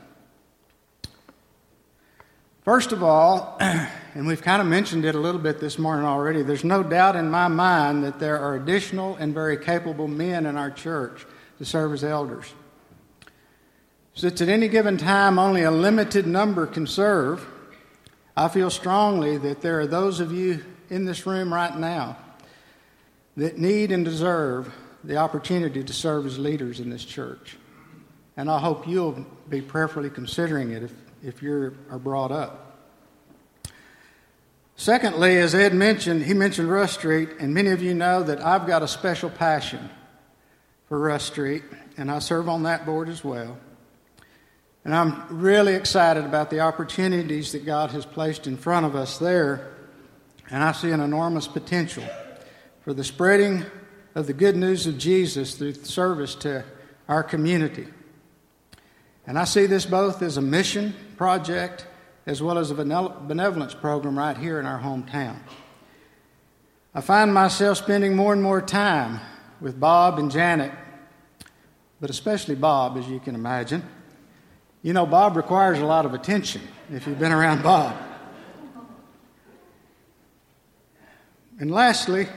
First 2.62 2.92
of 2.92 3.02
all, 3.02 3.58
and 3.60 4.28
we've 4.28 4.44
kind 4.44 4.62
of 4.62 4.68
mentioned 4.68 5.04
it 5.04 5.16
a 5.16 5.20
little 5.20 5.42
bit 5.42 5.60
this 5.60 5.80
morning 5.80 6.06
already, 6.06 6.44
there's 6.44 6.64
no 6.64 6.84
doubt 6.84 7.16
in 7.16 7.28
my 7.28 7.48
mind 7.48 8.04
that 8.04 8.20
there 8.20 8.38
are 8.38 8.56
additional 8.56 9.16
and 9.16 9.34
very 9.34 9.58
capable 9.58 10.08
men 10.08 10.46
in 10.46 10.58
our 10.58 10.70
church 10.70 11.26
to 11.58 11.66
serve 11.66 11.92
as 11.92 12.04
elders. 12.04 12.54
Since 14.14 14.42
at 14.42 14.48
any 14.48 14.68
given 14.68 15.00
time 15.00 15.40
only 15.40 15.64
a 15.64 15.72
limited 15.72 16.28
number 16.28 16.68
can 16.68 16.86
serve, 16.86 17.44
I 18.38 18.48
feel 18.48 18.70
strongly 18.70 19.38
that 19.40 19.62
there 19.62 19.80
are 19.80 19.88
those 19.88 20.20
of 20.20 20.32
you 20.32 20.64
in 20.92 21.06
this 21.06 21.26
room 21.26 21.52
right 21.52 21.76
now 21.76 22.16
that 23.38 23.58
need 23.58 23.92
and 23.92 24.06
deserve 24.06 24.72
the 25.04 25.18
opportunity 25.18 25.84
to 25.84 25.94
serve 25.94 26.28
as 26.28 26.38
leaders 26.38 26.80
in 26.80 26.92
this 26.92 27.04
church. 27.04 27.58
And 28.36 28.50
I 28.50 28.60
hope 28.60 28.88
you'll 28.88 29.26
be 29.50 29.62
prayerfully 29.62 30.10
considering 30.10 30.72
it 30.72 30.84
if, 30.84 30.94
if 31.24 31.44
you 31.44 31.78
are 31.90 32.00
brought 32.00 32.32
up. 32.32 32.64
Secondly, 34.76 35.38
as 35.38 35.54
Ed 35.54 35.74
mentioned, 35.74 36.24
he 36.24 36.34
mentioned 36.34 36.70
Rust 36.70 36.96
Street, 36.96 37.30
and 37.40 37.54
many 37.54 37.70
of 37.70 37.82
you 37.82 37.94
know 37.94 38.24
that 38.24 38.44
I've 38.44 38.66
got 38.66 38.82
a 38.82 38.88
special 38.88 39.30
passion 39.30 39.90
for 40.88 41.00
Rust 41.00 41.28
Street, 41.28 41.64
and 41.96 42.10
I 42.10 42.20
serve 42.20 42.50
on 42.50 42.64
that 42.64 42.86
board 42.86 43.08
as 43.08 43.24
well. 43.24 43.58
And 44.84 44.94
I'm 44.94 45.26
really 45.30 45.76
excited 45.76 46.26
about 46.26 46.50
the 46.50 46.62
opportunities 46.62 47.52
that 47.52 47.66
God 47.66 47.92
has 47.92 48.06
placed 48.06 48.48
in 48.48 48.58
front 48.58 48.86
of 48.86 48.96
us 48.96 49.20
there, 49.20 49.72
and 50.50 50.64
I 50.64 50.72
see 50.72 50.90
an 50.90 51.00
enormous 51.00 51.48
potential 51.48 52.04
for 52.82 52.94
the 52.94 53.04
spreading 53.04 53.66
of 54.16 54.28
the 54.28 54.34
good 54.34 54.58
news 54.58 54.88
of 54.88 54.98
Jesus 54.98 55.56
through 55.56 55.76
service 55.76 56.36
to 56.36 56.66
our 57.08 57.24
community. 57.24 57.88
And 59.26 59.40
I 59.40 59.46
see 59.46 59.66
this 59.66 59.86
both 59.86 60.22
as 60.22 60.38
a 60.38 60.42
mission 60.42 60.94
project 61.18 61.88
as 62.26 62.42
well 62.42 62.58
as 62.58 62.72
a 62.72 62.76
benevolence 62.76 63.74
program 63.74 64.18
right 64.18 64.38
here 64.38 64.60
in 64.60 64.66
our 64.66 64.80
hometown. 64.80 65.38
I 66.96 67.02
find 67.02 67.34
myself 67.34 67.80
spending 67.80 68.16
more 68.16 68.34
and 68.34 68.42
more 68.42 68.62
time 68.62 69.20
with 69.60 69.80
Bob 69.80 70.20
and 70.20 70.30
Janet, 70.30 70.72
but 72.00 72.10
especially 72.10 72.56
Bob, 72.56 72.98
as 72.98 73.08
you 73.08 73.20
can 73.20 73.36
imagine. 73.36 73.84
You 74.82 74.94
know, 74.94 75.06
Bob 75.06 75.38
requires 75.38 75.80
a 75.80 75.86
lot 75.86 76.06
of 76.06 76.14
attention 76.14 76.62
if 76.92 77.08
you've 77.08 77.20
been 77.20 77.32
around 77.32 77.64
Bob. 77.64 77.96
And 81.60 81.72
lastly, 81.72 82.28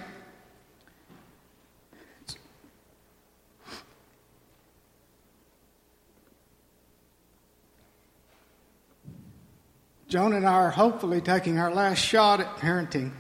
Joan 10.17 10.33
and 10.33 10.49
I 10.49 10.55
are 10.55 10.71
hopefully 10.71 11.21
taking 11.21 11.59
our 11.59 11.71
last 11.71 11.99
shot 11.99 12.41
at 12.41 12.57
parenting. 12.57 13.13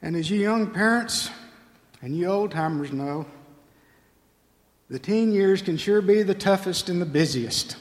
And 0.00 0.14
as 0.14 0.30
you 0.30 0.38
young 0.38 0.70
parents 0.70 1.30
and 2.00 2.16
you 2.16 2.28
old 2.28 2.52
timers 2.52 2.92
know, 2.92 3.26
the 4.88 5.00
teen 5.00 5.32
years 5.32 5.62
can 5.62 5.78
sure 5.78 6.00
be 6.00 6.22
the 6.22 6.32
toughest 6.32 6.88
and 6.88 7.02
the 7.02 7.06
busiest. 7.06 7.76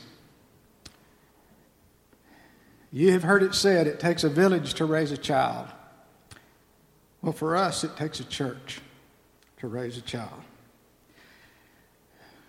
You 2.91 3.11
have 3.11 3.21
heard 3.21 3.43
it 3.43 3.53
said 3.53 3.85
it 3.85 3.99
takes 3.99 4.23
a 4.23 4.29
village 4.29 4.73
to 4.73 4.85
raise 4.85 5.11
a 5.11 5.17
child. 5.17 5.67
Well, 7.21 7.31
for 7.31 7.55
us, 7.55 7.83
it 7.83 7.95
takes 7.95 8.21
a 8.21 8.25
church 8.25 8.81
to 9.57 9.67
raise 9.67 9.99
a 9.99 10.01
child. 10.01 10.41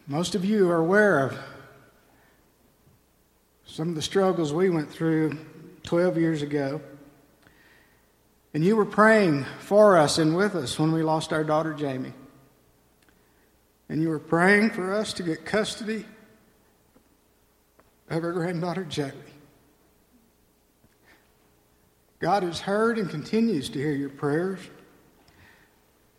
Most 0.07 0.35
of 0.35 0.43
you 0.43 0.71
are 0.71 0.79
aware 0.79 1.19
of 1.19 1.39
some 3.75 3.89
of 3.89 3.97
the 3.97 4.03
struggles 4.03 4.53
we 4.53 4.71
went 4.71 4.89
through 4.89 5.37
12 5.83 6.17
years 6.17 6.43
ago. 6.43 6.81
And 8.55 8.65
you 8.65 8.77
were 8.77 8.85
praying 8.85 9.47
for 9.59 9.99
us 9.99 10.19
and 10.19 10.37
with 10.37 10.55
us 10.55 10.79
when 10.79 10.93
we 10.93 11.03
lost 11.03 11.33
our 11.33 11.43
daughter 11.43 11.75
Jamie. 11.75 12.13
And 13.89 14.01
you 14.01 14.11
were 14.11 14.21
praying 14.21 14.71
for 14.71 14.95
us 14.95 15.13
to 15.15 15.25
get 15.25 15.45
custody 15.45 16.05
of 18.09 18.23
our 18.23 18.31
granddaughter 18.31 18.85
Jamie. 18.85 19.13
God 22.21 22.45
has 22.45 22.61
heard 22.61 22.97
and 22.97 23.11
continues 23.11 23.69
to 23.71 23.81
hear 23.81 23.91
your 23.91 24.09
prayers. 24.09 24.61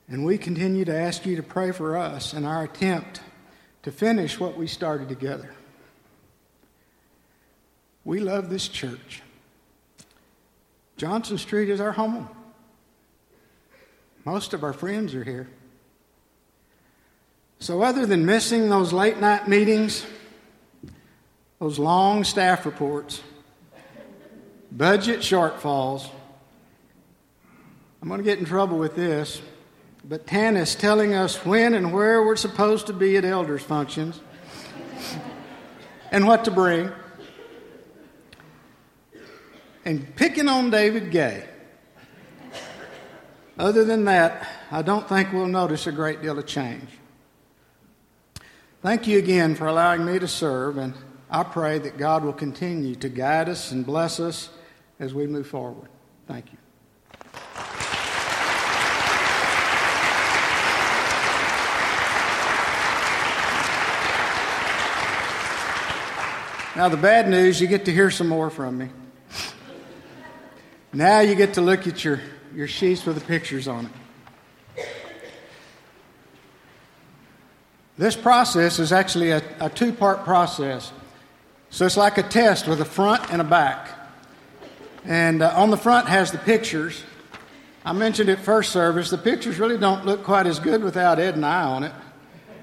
And 0.10 0.26
we 0.26 0.38
continue 0.38 0.84
to 0.84 0.94
ask 0.94 1.26
you 1.26 1.38
to 1.38 1.44
pray 1.44 1.72
for 1.72 1.96
us 1.96 2.34
in 2.34 2.44
our 2.44 2.66
attempt 2.66 3.22
to 3.84 3.94
finish 3.94 4.42
what 4.42 4.58
we 4.58 4.68
started 4.68 5.08
together. 5.08 5.55
We 8.06 8.20
love 8.20 8.52
this 8.52 8.68
church. 8.68 9.24
Johnson 10.96 11.40
Street 11.40 11.70
is 11.70 11.82
our 11.82 11.92
home. 11.92 12.30
Most 14.24 14.54
of 14.54 14.64
our 14.64 14.74
friends 14.74 15.14
are 15.16 15.24
here. 15.24 15.50
So, 17.60 17.82
other 17.82 18.06
than 18.06 18.26
missing 18.26 18.70
those 18.70 18.94
late 18.94 19.20
night 19.20 19.48
meetings, 19.48 20.06
those 21.60 21.80
long 21.80 22.24
staff 22.24 22.66
reports, 22.66 23.22
budget 24.72 25.20
shortfalls, 25.22 26.08
I'm 28.02 28.08
going 28.08 28.20
to 28.20 28.24
get 28.24 28.38
in 28.38 28.46
trouble 28.46 28.78
with 28.78 28.96
this, 28.96 29.42
but 30.04 30.28
Tanis 30.28 30.78
telling 30.78 31.16
us 31.16 31.44
when 31.44 31.74
and 31.74 31.92
where 31.92 32.24
we're 32.24 32.36
supposed 32.36 32.86
to 32.88 32.94
be 32.94 33.18
at 33.18 33.26
elders' 33.26 33.64
functions 33.64 34.20
and 36.12 36.28
what 36.28 36.46
to 36.46 36.52
bring, 36.52 36.92
and 39.86 40.16
picking 40.16 40.50
on 40.50 40.72
David 40.72 41.12
Gay. 41.12 41.46
Other 43.58 43.86
than 43.86 44.04
that, 44.06 44.48
I 44.72 44.82
don't 44.82 45.08
think 45.08 45.32
we'll 45.32 45.48
notice 45.48 45.88
a 45.88 45.92
great 45.92 46.22
deal 46.22 46.38
of 46.38 46.46
change. 46.46 46.90
Thank 48.82 49.08
you 49.08 49.18
again 49.18 49.56
for 49.56 49.68
allowing 49.68 50.04
me 50.06 50.20
to 50.20 50.28
serve, 50.28 50.78
and 50.78 50.94
I 51.30 51.44
pray 51.44 51.80
that 51.80 51.98
God 51.98 52.24
will 52.24 52.34
continue 52.34 52.96
to 52.96 53.10
guide 53.10 53.48
us 53.48 53.72
and 53.72 53.86
bless 53.86 54.20
us 54.20 54.50
as 55.00 55.14
we 55.14 55.26
move 55.28 55.48
forward. 55.48 55.90
Thank 56.28 56.52
you. 56.52 56.58
Now, 66.76 66.90
the 66.90 66.98
bad 66.98 67.30
news, 67.30 67.62
you 67.62 67.68
get 67.68 67.86
to 67.86 67.94
hear 67.94 68.12
some 68.12 68.28
more 68.28 68.50
from 68.50 68.78
me. 68.78 68.90
Now 70.96 71.20
you 71.20 71.36
get 71.36 71.56
to 71.56 71.62
look 71.62 71.88
at 71.88 72.06
your, 72.06 72.22
your 72.56 72.70
sheets 72.70 73.06
with 73.06 73.20
the 73.20 73.26
pictures 73.26 73.68
on 73.68 73.90
it. 74.78 74.88
This 77.98 78.16
process 78.16 78.80
is 78.80 78.94
actually 78.94 79.32
a, 79.32 79.44
a 79.60 79.70
two 79.70 79.92
part 79.92 80.24
process. 80.24 80.94
So 81.70 81.86
it's 81.86 81.98
like 81.98 82.18
a 82.18 82.24
test 82.24 82.66
with 82.66 82.80
a 82.80 82.86
front 82.86 83.30
and 83.30 83.42
a 83.42 83.44
back. 83.44 83.90
And 85.04 85.42
uh, 85.42 85.52
on 85.58 85.70
the 85.70 85.76
front 85.76 86.08
has 86.08 86.32
the 86.32 86.38
pictures. 86.38 87.04
I 87.84 87.92
mentioned 87.92 88.30
at 88.30 88.40
first 88.40 88.72
service, 88.72 89.10
the 89.10 89.18
pictures 89.18 89.60
really 89.60 89.78
don't 89.78 90.06
look 90.06 90.24
quite 90.24 90.48
as 90.48 90.60
good 90.60 90.82
without 90.82 91.20
Ed 91.20 91.36
and 91.36 91.46
I 91.46 91.64
on 91.64 91.84
it 91.84 91.92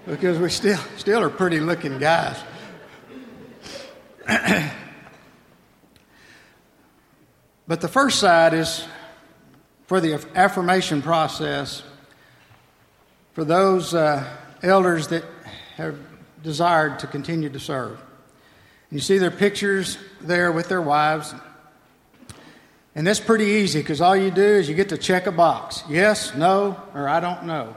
because 0.07 0.38
we 0.38 0.49
still, 0.49 0.81
still 0.97 1.23
are 1.23 1.29
pretty 1.29 1.61
looking 1.61 1.99
guys. 1.99 2.38
but 7.66 7.81
the 7.81 7.88
first 7.88 8.18
side 8.18 8.55
is 8.55 8.87
for 9.87 10.01
the 10.01 10.14
affirmation 10.35 11.03
process 11.03 11.83
for 13.35 13.44
those. 13.44 13.94
Uh, 13.94 14.25
elders 14.62 15.09
that 15.09 15.25
have 15.77 15.98
desired 16.42 16.98
to 17.01 17.07
continue 17.07 17.48
to 17.51 17.61
serve. 17.61 18.01
You 18.90 19.01
see 19.01 19.18
their 19.18 19.31
pictures 19.31 19.98
there 20.20 20.53
with 20.53 20.68
their 20.68 20.83
wives. 20.83 21.35
And 22.94 23.07
that's 23.07 23.20
pretty 23.20 23.46
easy 23.46 23.81
because 23.81 24.01
all 24.01 24.14
you 24.14 24.31
do 24.31 24.42
is 24.42 24.68
you 24.68 24.75
get 24.75 24.90
to 24.90 24.98
check 24.98 25.27
a 25.27 25.33
box 25.33 25.83
yes, 25.88 26.35
no, 26.35 26.81
or 26.94 27.09
I 27.09 27.20
don't 27.20 27.44
know. 27.44 27.75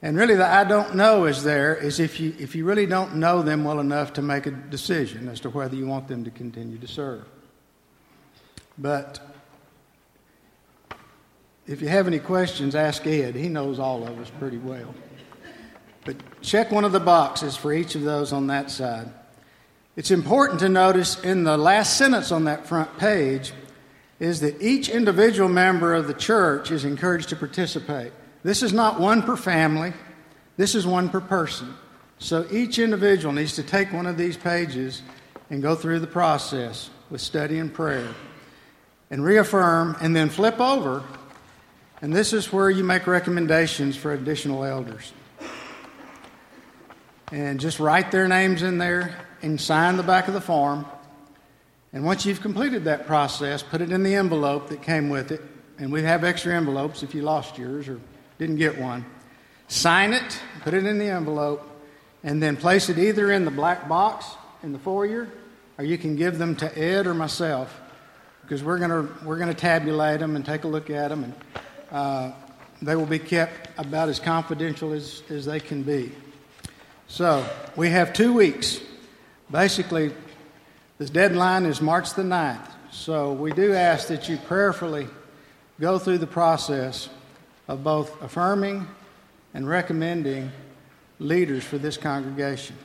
And 0.00 0.18
really, 0.18 0.34
the 0.34 0.46
I 0.46 0.64
don't 0.64 0.96
know 0.96 1.24
is 1.24 1.42
there 1.42 1.74
is 1.74 1.98
if 1.98 2.20
you, 2.20 2.34
if 2.38 2.54
you 2.54 2.66
really 2.66 2.84
don't 2.84 3.16
know 3.16 3.40
them 3.40 3.64
well 3.64 3.80
enough 3.80 4.14
to 4.14 4.22
make 4.22 4.44
a 4.44 4.50
decision 4.50 5.28
as 5.28 5.40
to 5.40 5.50
whether 5.50 5.74
you 5.74 5.86
want 5.86 6.08
them 6.08 6.24
to 6.24 6.30
continue 6.30 6.78
to 6.78 6.86
serve. 6.86 7.24
But 8.78 9.20
if 11.66 11.80
you 11.80 11.88
have 11.88 12.06
any 12.06 12.18
questions, 12.18 12.74
ask 12.74 13.06
Ed. 13.06 13.34
He 13.34 13.48
knows 13.48 13.78
all 13.78 14.06
of 14.06 14.18
us 14.18 14.30
pretty 14.38 14.58
well. 14.58 14.94
But 16.04 16.16
check 16.42 16.70
one 16.70 16.84
of 16.84 16.92
the 16.92 17.00
boxes 17.00 17.56
for 17.56 17.72
each 17.72 17.94
of 17.94 18.02
those 18.02 18.32
on 18.32 18.48
that 18.48 18.70
side. 18.70 19.08
It's 19.96 20.10
important 20.10 20.60
to 20.60 20.68
notice 20.68 21.18
in 21.22 21.44
the 21.44 21.56
last 21.56 21.96
sentence 21.96 22.32
on 22.32 22.44
that 22.44 22.66
front 22.66 22.98
page 22.98 23.52
is 24.20 24.40
that 24.40 24.60
each 24.60 24.88
individual 24.88 25.48
member 25.48 25.94
of 25.94 26.06
the 26.06 26.14
church 26.14 26.70
is 26.70 26.84
encouraged 26.84 27.30
to 27.30 27.36
participate. 27.36 28.12
This 28.42 28.62
is 28.62 28.72
not 28.72 29.00
one 29.00 29.22
per 29.22 29.36
family, 29.36 29.92
this 30.56 30.74
is 30.74 30.86
one 30.86 31.08
per 31.08 31.20
person. 31.20 31.74
So 32.18 32.46
each 32.50 32.78
individual 32.78 33.32
needs 33.32 33.54
to 33.54 33.62
take 33.62 33.92
one 33.92 34.06
of 34.06 34.16
these 34.16 34.36
pages 34.36 35.02
and 35.50 35.62
go 35.62 35.74
through 35.74 36.00
the 36.00 36.06
process 36.06 36.90
with 37.10 37.20
study 37.20 37.58
and 37.58 37.72
prayer 37.72 38.14
and 39.10 39.24
reaffirm 39.24 39.96
and 40.00 40.14
then 40.14 40.28
flip 40.28 40.60
over. 40.60 41.02
And 42.02 42.14
this 42.14 42.32
is 42.32 42.52
where 42.52 42.70
you 42.70 42.84
make 42.84 43.06
recommendations 43.06 43.96
for 43.96 44.12
additional 44.12 44.64
elders 44.64 45.12
and 47.32 47.58
just 47.58 47.80
write 47.80 48.10
their 48.10 48.28
names 48.28 48.62
in 48.62 48.78
there 48.78 49.16
and 49.42 49.60
sign 49.60 49.96
the 49.96 50.02
back 50.02 50.28
of 50.28 50.34
the 50.34 50.40
form. 50.40 50.86
And 51.92 52.04
once 52.04 52.26
you've 52.26 52.40
completed 52.40 52.84
that 52.84 53.06
process, 53.06 53.62
put 53.62 53.80
it 53.80 53.90
in 53.90 54.02
the 54.02 54.14
envelope 54.14 54.68
that 54.68 54.82
came 54.82 55.08
with 55.08 55.32
it. 55.32 55.40
And 55.78 55.92
we 55.92 56.02
have 56.02 56.22
extra 56.24 56.54
envelopes 56.54 57.02
if 57.02 57.14
you 57.14 57.22
lost 57.22 57.58
yours 57.58 57.88
or 57.88 58.00
didn't 58.38 58.56
get 58.56 58.78
one. 58.78 59.04
Sign 59.68 60.12
it, 60.12 60.40
put 60.62 60.74
it 60.74 60.84
in 60.84 60.98
the 60.98 61.06
envelope, 61.06 61.68
and 62.22 62.42
then 62.42 62.56
place 62.56 62.88
it 62.88 62.98
either 62.98 63.32
in 63.32 63.44
the 63.44 63.50
black 63.50 63.88
box 63.88 64.26
in 64.62 64.72
the 64.72 64.78
foyer 64.78 65.28
or 65.78 65.84
you 65.84 65.98
can 65.98 66.16
give 66.16 66.38
them 66.38 66.54
to 66.56 66.78
Ed 66.78 67.06
or 67.06 67.14
myself 67.14 67.80
because 68.44 68.62
we're 68.62 68.78
going 68.78 69.08
we're 69.24 69.38
gonna 69.38 69.54
tabulate 69.54 70.20
them 70.20 70.36
and 70.36 70.44
take 70.44 70.64
a 70.64 70.68
look 70.68 70.90
at 70.90 71.08
them. 71.08 71.24
And 71.24 71.34
uh, 71.90 72.32
they 72.82 72.96
will 72.96 73.06
be 73.06 73.18
kept 73.18 73.70
about 73.78 74.08
as 74.08 74.18
confidential 74.18 74.92
as, 74.92 75.22
as 75.30 75.46
they 75.46 75.60
can 75.60 75.82
be. 75.82 76.12
So 77.08 77.46
we 77.76 77.90
have 77.90 78.12
two 78.12 78.32
weeks. 78.32 78.80
Basically, 79.50 80.12
this 80.98 81.10
deadline 81.10 81.64
is 81.66 81.80
March 81.80 82.14
the 82.14 82.22
9th. 82.22 82.66
So 82.90 83.32
we 83.32 83.52
do 83.52 83.74
ask 83.74 84.08
that 84.08 84.28
you 84.28 84.36
prayerfully 84.36 85.08
go 85.80 85.98
through 85.98 86.18
the 86.18 86.26
process 86.26 87.08
of 87.68 87.82
both 87.82 88.22
affirming 88.22 88.86
and 89.54 89.68
recommending 89.68 90.50
leaders 91.18 91.64
for 91.64 91.78
this 91.78 91.96
congregation. 91.96 92.76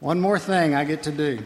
One 0.00 0.20
more 0.20 0.38
thing 0.38 0.74
I 0.74 0.84
get 0.84 1.04
to 1.04 1.12
do. 1.12 1.38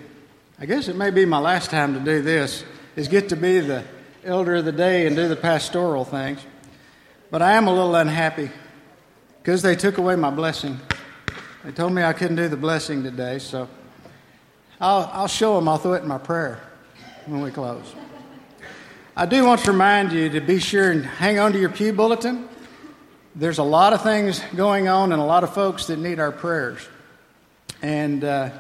I 0.59 0.65
guess 0.65 0.89
it 0.89 0.97
may 0.97 1.11
be 1.11 1.27
my 1.27 1.39
last 1.39 1.69
time 1.69 1.93
to 1.93 2.01
do 2.01 2.23
this, 2.23 2.65
is 2.97 3.09
get 3.09 3.29
to 3.29 3.37
be 3.37 3.61
the 3.61 3.85
elder 4.25 4.55
of 4.55 4.65
the 4.65 4.73
day 4.73 5.07
and 5.07 5.15
do 5.15 5.29
the 5.29 5.37
pastoral 5.37 6.07
things. 6.07 6.41
But 7.31 7.43
I 7.43 7.53
am 7.53 7.67
a 7.67 7.75
little 7.75 7.95
unhappy 7.95 8.51
because 9.43 9.61
they 9.61 9.77
took 9.77 9.99
away 9.99 10.17
my 10.17 10.31
blessing. 10.31 10.81
They 11.63 11.73
told 11.73 11.93
me 11.93 12.03
I 12.03 12.15
couldn't 12.15 12.37
do 12.37 12.49
the 12.49 12.57
blessing 12.57 13.03
today, 13.03 13.39
so 13.39 13.69
I'll, 14.81 15.11
I'll 15.13 15.29
show 15.29 15.57
them. 15.57 15.69
I'll 15.69 15.77
throw 15.77 15.93
it 15.93 16.03
in 16.03 16.09
my 16.09 16.17
prayer 16.17 16.59
when 17.27 17.43
we 17.43 17.51
close. 17.51 17.95
I 19.15 19.27
do 19.27 19.45
want 19.45 19.61
to 19.61 19.73
remind 19.73 20.11
you 20.13 20.31
to 20.31 20.41
be 20.41 20.59
sure 20.59 20.91
and 20.91 21.05
hang 21.05 21.39
on 21.39 21.53
to 21.53 21.61
your 21.61 21.69
pew 21.69 21.93
bulletin. 21.93 22.49
There's 23.35 23.59
a 23.59 23.63
lot 23.63 23.93
of 23.93 24.03
things 24.03 24.41
going 24.55 24.89
on 24.89 25.13
and 25.13 25.21
a 25.21 25.25
lot 25.25 25.45
of 25.45 25.53
folks 25.53 25.89
that 25.89 25.99
need 25.99 26.19
our 26.19 26.33
prayers. 26.33 26.81
And 27.83 28.25
uh, 28.25 28.53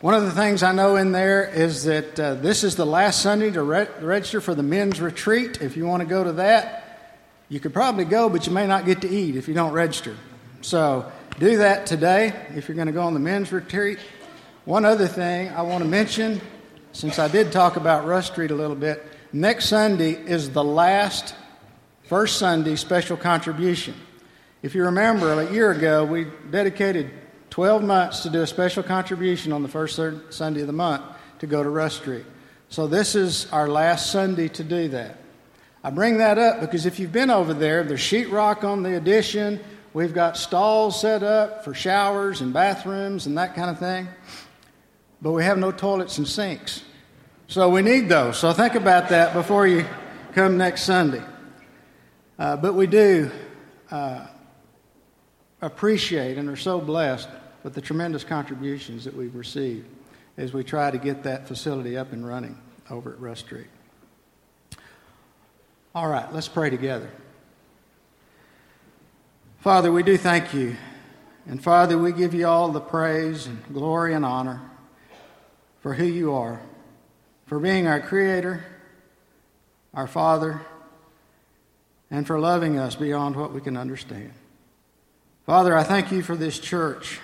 one 0.00 0.14
of 0.14 0.22
the 0.22 0.30
things 0.30 0.62
I 0.62 0.72
know 0.72 0.96
in 0.96 1.12
there 1.12 1.44
is 1.44 1.84
that 1.84 2.18
uh, 2.18 2.34
this 2.34 2.64
is 2.64 2.74
the 2.74 2.86
last 2.86 3.20
Sunday 3.20 3.50
to 3.50 3.62
re- 3.62 3.86
register 4.00 4.40
for 4.40 4.54
the 4.54 4.62
men's 4.62 4.98
retreat. 4.98 5.60
If 5.60 5.76
you 5.76 5.86
want 5.86 6.00
to 6.00 6.06
go 6.06 6.24
to 6.24 6.32
that, 6.32 7.12
you 7.50 7.60
could 7.60 7.74
probably 7.74 8.06
go, 8.06 8.30
but 8.30 8.46
you 8.46 8.52
may 8.52 8.66
not 8.66 8.86
get 8.86 9.02
to 9.02 9.10
eat 9.10 9.36
if 9.36 9.46
you 9.46 9.52
don't 9.52 9.72
register. 9.72 10.16
So 10.62 11.12
do 11.38 11.58
that 11.58 11.84
today 11.84 12.32
if 12.56 12.66
you're 12.66 12.76
going 12.76 12.86
to 12.86 12.94
go 12.94 13.02
on 13.02 13.12
the 13.12 13.20
men's 13.20 13.52
retreat. 13.52 13.98
One 14.64 14.86
other 14.86 15.06
thing 15.06 15.50
I 15.50 15.60
want 15.62 15.84
to 15.84 15.88
mention, 15.88 16.40
since 16.92 17.18
I 17.18 17.28
did 17.28 17.52
talk 17.52 17.76
about 17.76 18.06
Rust 18.06 18.32
Street 18.32 18.52
a 18.52 18.54
little 18.54 18.76
bit, 18.76 19.04
next 19.34 19.66
Sunday 19.66 20.12
is 20.12 20.48
the 20.48 20.64
last 20.64 21.34
first 22.04 22.38
Sunday 22.38 22.76
special 22.76 23.18
contribution. 23.18 23.94
If 24.62 24.74
you 24.74 24.84
remember, 24.84 25.42
a 25.42 25.52
year 25.52 25.70
ago, 25.72 26.06
we 26.06 26.26
dedicated 26.50 27.10
12 27.50 27.82
months 27.82 28.20
to 28.20 28.30
do 28.30 28.42
a 28.42 28.46
special 28.46 28.82
contribution 28.82 29.52
on 29.52 29.62
the 29.62 29.68
first 29.68 29.98
Sunday 30.30 30.60
of 30.60 30.66
the 30.66 30.72
month 30.72 31.02
to 31.40 31.46
go 31.46 31.62
to 31.62 31.68
Rust 31.68 31.96
Street. 31.96 32.24
So 32.68 32.86
this 32.86 33.14
is 33.16 33.50
our 33.52 33.68
last 33.68 34.12
Sunday 34.12 34.48
to 34.48 34.64
do 34.64 34.88
that. 34.88 35.18
I 35.82 35.90
bring 35.90 36.18
that 36.18 36.38
up 36.38 36.60
because 36.60 36.86
if 36.86 37.00
you've 37.00 37.12
been 37.12 37.30
over 37.30 37.52
there, 37.52 37.82
there's 37.82 38.00
sheetrock 38.00 38.64
on 38.64 38.82
the 38.82 38.96
addition. 38.96 39.58
We've 39.92 40.14
got 40.14 40.36
stalls 40.36 41.00
set 41.00 41.22
up 41.22 41.64
for 41.64 41.74
showers 41.74 42.42
and 42.42 42.52
bathrooms 42.52 43.26
and 43.26 43.36
that 43.38 43.56
kind 43.56 43.70
of 43.70 43.78
thing, 43.78 44.06
but 45.20 45.32
we 45.32 45.42
have 45.42 45.58
no 45.58 45.72
toilets 45.72 46.18
and 46.18 46.28
sinks. 46.28 46.84
So 47.48 47.68
we 47.68 47.82
need 47.82 48.08
those. 48.08 48.38
So 48.38 48.52
think 48.52 48.76
about 48.76 49.08
that 49.08 49.32
before 49.32 49.66
you 49.66 49.84
come 50.34 50.56
next 50.56 50.84
Sunday. 50.84 51.22
Uh, 52.38 52.56
but 52.56 52.74
we 52.74 52.86
do 52.86 53.30
uh, 53.90 54.26
appreciate 55.62 56.38
and 56.38 56.48
are 56.48 56.56
so 56.56 56.80
blessed 56.80 57.28
with 57.62 57.74
the 57.74 57.80
tremendous 57.80 58.24
contributions 58.24 59.04
that 59.04 59.14
we've 59.14 59.34
received 59.34 59.86
as 60.36 60.52
we 60.52 60.64
try 60.64 60.90
to 60.90 60.98
get 60.98 61.22
that 61.24 61.46
facility 61.46 61.96
up 61.96 62.12
and 62.12 62.26
running 62.26 62.58
over 62.88 63.12
at 63.12 63.20
Rust 63.20 63.44
Street. 63.46 63.66
All 65.94 66.08
right, 66.08 66.32
let's 66.32 66.48
pray 66.48 66.70
together. 66.70 67.10
Father, 69.58 69.92
we 69.92 70.02
do 70.02 70.16
thank 70.16 70.54
you. 70.54 70.76
And 71.46 71.62
Father, 71.62 71.98
we 71.98 72.12
give 72.12 72.32
you 72.32 72.46
all 72.46 72.70
the 72.70 72.80
praise 72.80 73.46
and 73.46 73.62
glory 73.72 74.14
and 74.14 74.24
honor 74.24 74.60
for 75.80 75.94
who 75.94 76.04
you 76.04 76.32
are, 76.32 76.60
for 77.46 77.58
being 77.58 77.86
our 77.86 78.00
Creator, 78.00 78.64
our 79.92 80.06
Father, 80.06 80.60
and 82.10 82.26
for 82.26 82.38
loving 82.38 82.78
us 82.78 82.94
beyond 82.94 83.36
what 83.36 83.52
we 83.52 83.60
can 83.60 83.76
understand. 83.76 84.32
Father, 85.50 85.76
I 85.76 85.82
thank 85.82 86.12
you 86.12 86.22
for 86.22 86.36
this 86.36 86.60
church, 86.60 87.18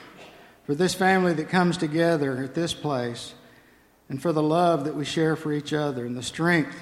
for 0.64 0.74
this 0.74 0.94
family 0.94 1.32
that 1.34 1.48
comes 1.48 1.76
together 1.76 2.42
at 2.42 2.56
this 2.56 2.74
place, 2.74 3.34
and 4.08 4.20
for 4.20 4.32
the 4.32 4.42
love 4.42 4.86
that 4.86 4.96
we 4.96 5.04
share 5.04 5.36
for 5.36 5.52
each 5.52 5.72
other 5.72 6.04
and 6.04 6.16
the 6.16 6.24
strength 6.24 6.76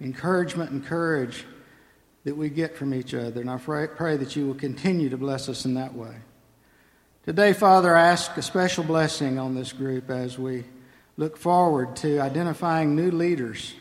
encouragement 0.00 0.70
and 0.70 0.86
courage 0.86 1.44
that 2.22 2.36
we 2.36 2.48
get 2.48 2.76
from 2.76 2.94
each 2.94 3.14
other. 3.14 3.40
And 3.40 3.50
I 3.50 3.56
pray, 3.56 4.16
that 4.16 4.36
you 4.36 4.46
will 4.46 4.54
continue 4.54 5.08
to 5.08 5.16
bless 5.16 5.48
us 5.48 5.64
in 5.64 5.74
that 5.74 5.92
way. 5.92 6.14
Today, 7.24 7.52
Father, 7.52 7.96
I 7.96 8.06
ask 8.06 8.36
a 8.36 8.42
special 8.42 8.84
blessing 8.84 9.40
on 9.40 9.56
this 9.56 9.72
group 9.72 10.08
as 10.08 10.38
we 10.38 10.62
look 11.16 11.36
forward 11.36 11.96
to 11.96 12.20
identifying 12.20 12.94
new 12.94 13.10
leaders 13.10 13.74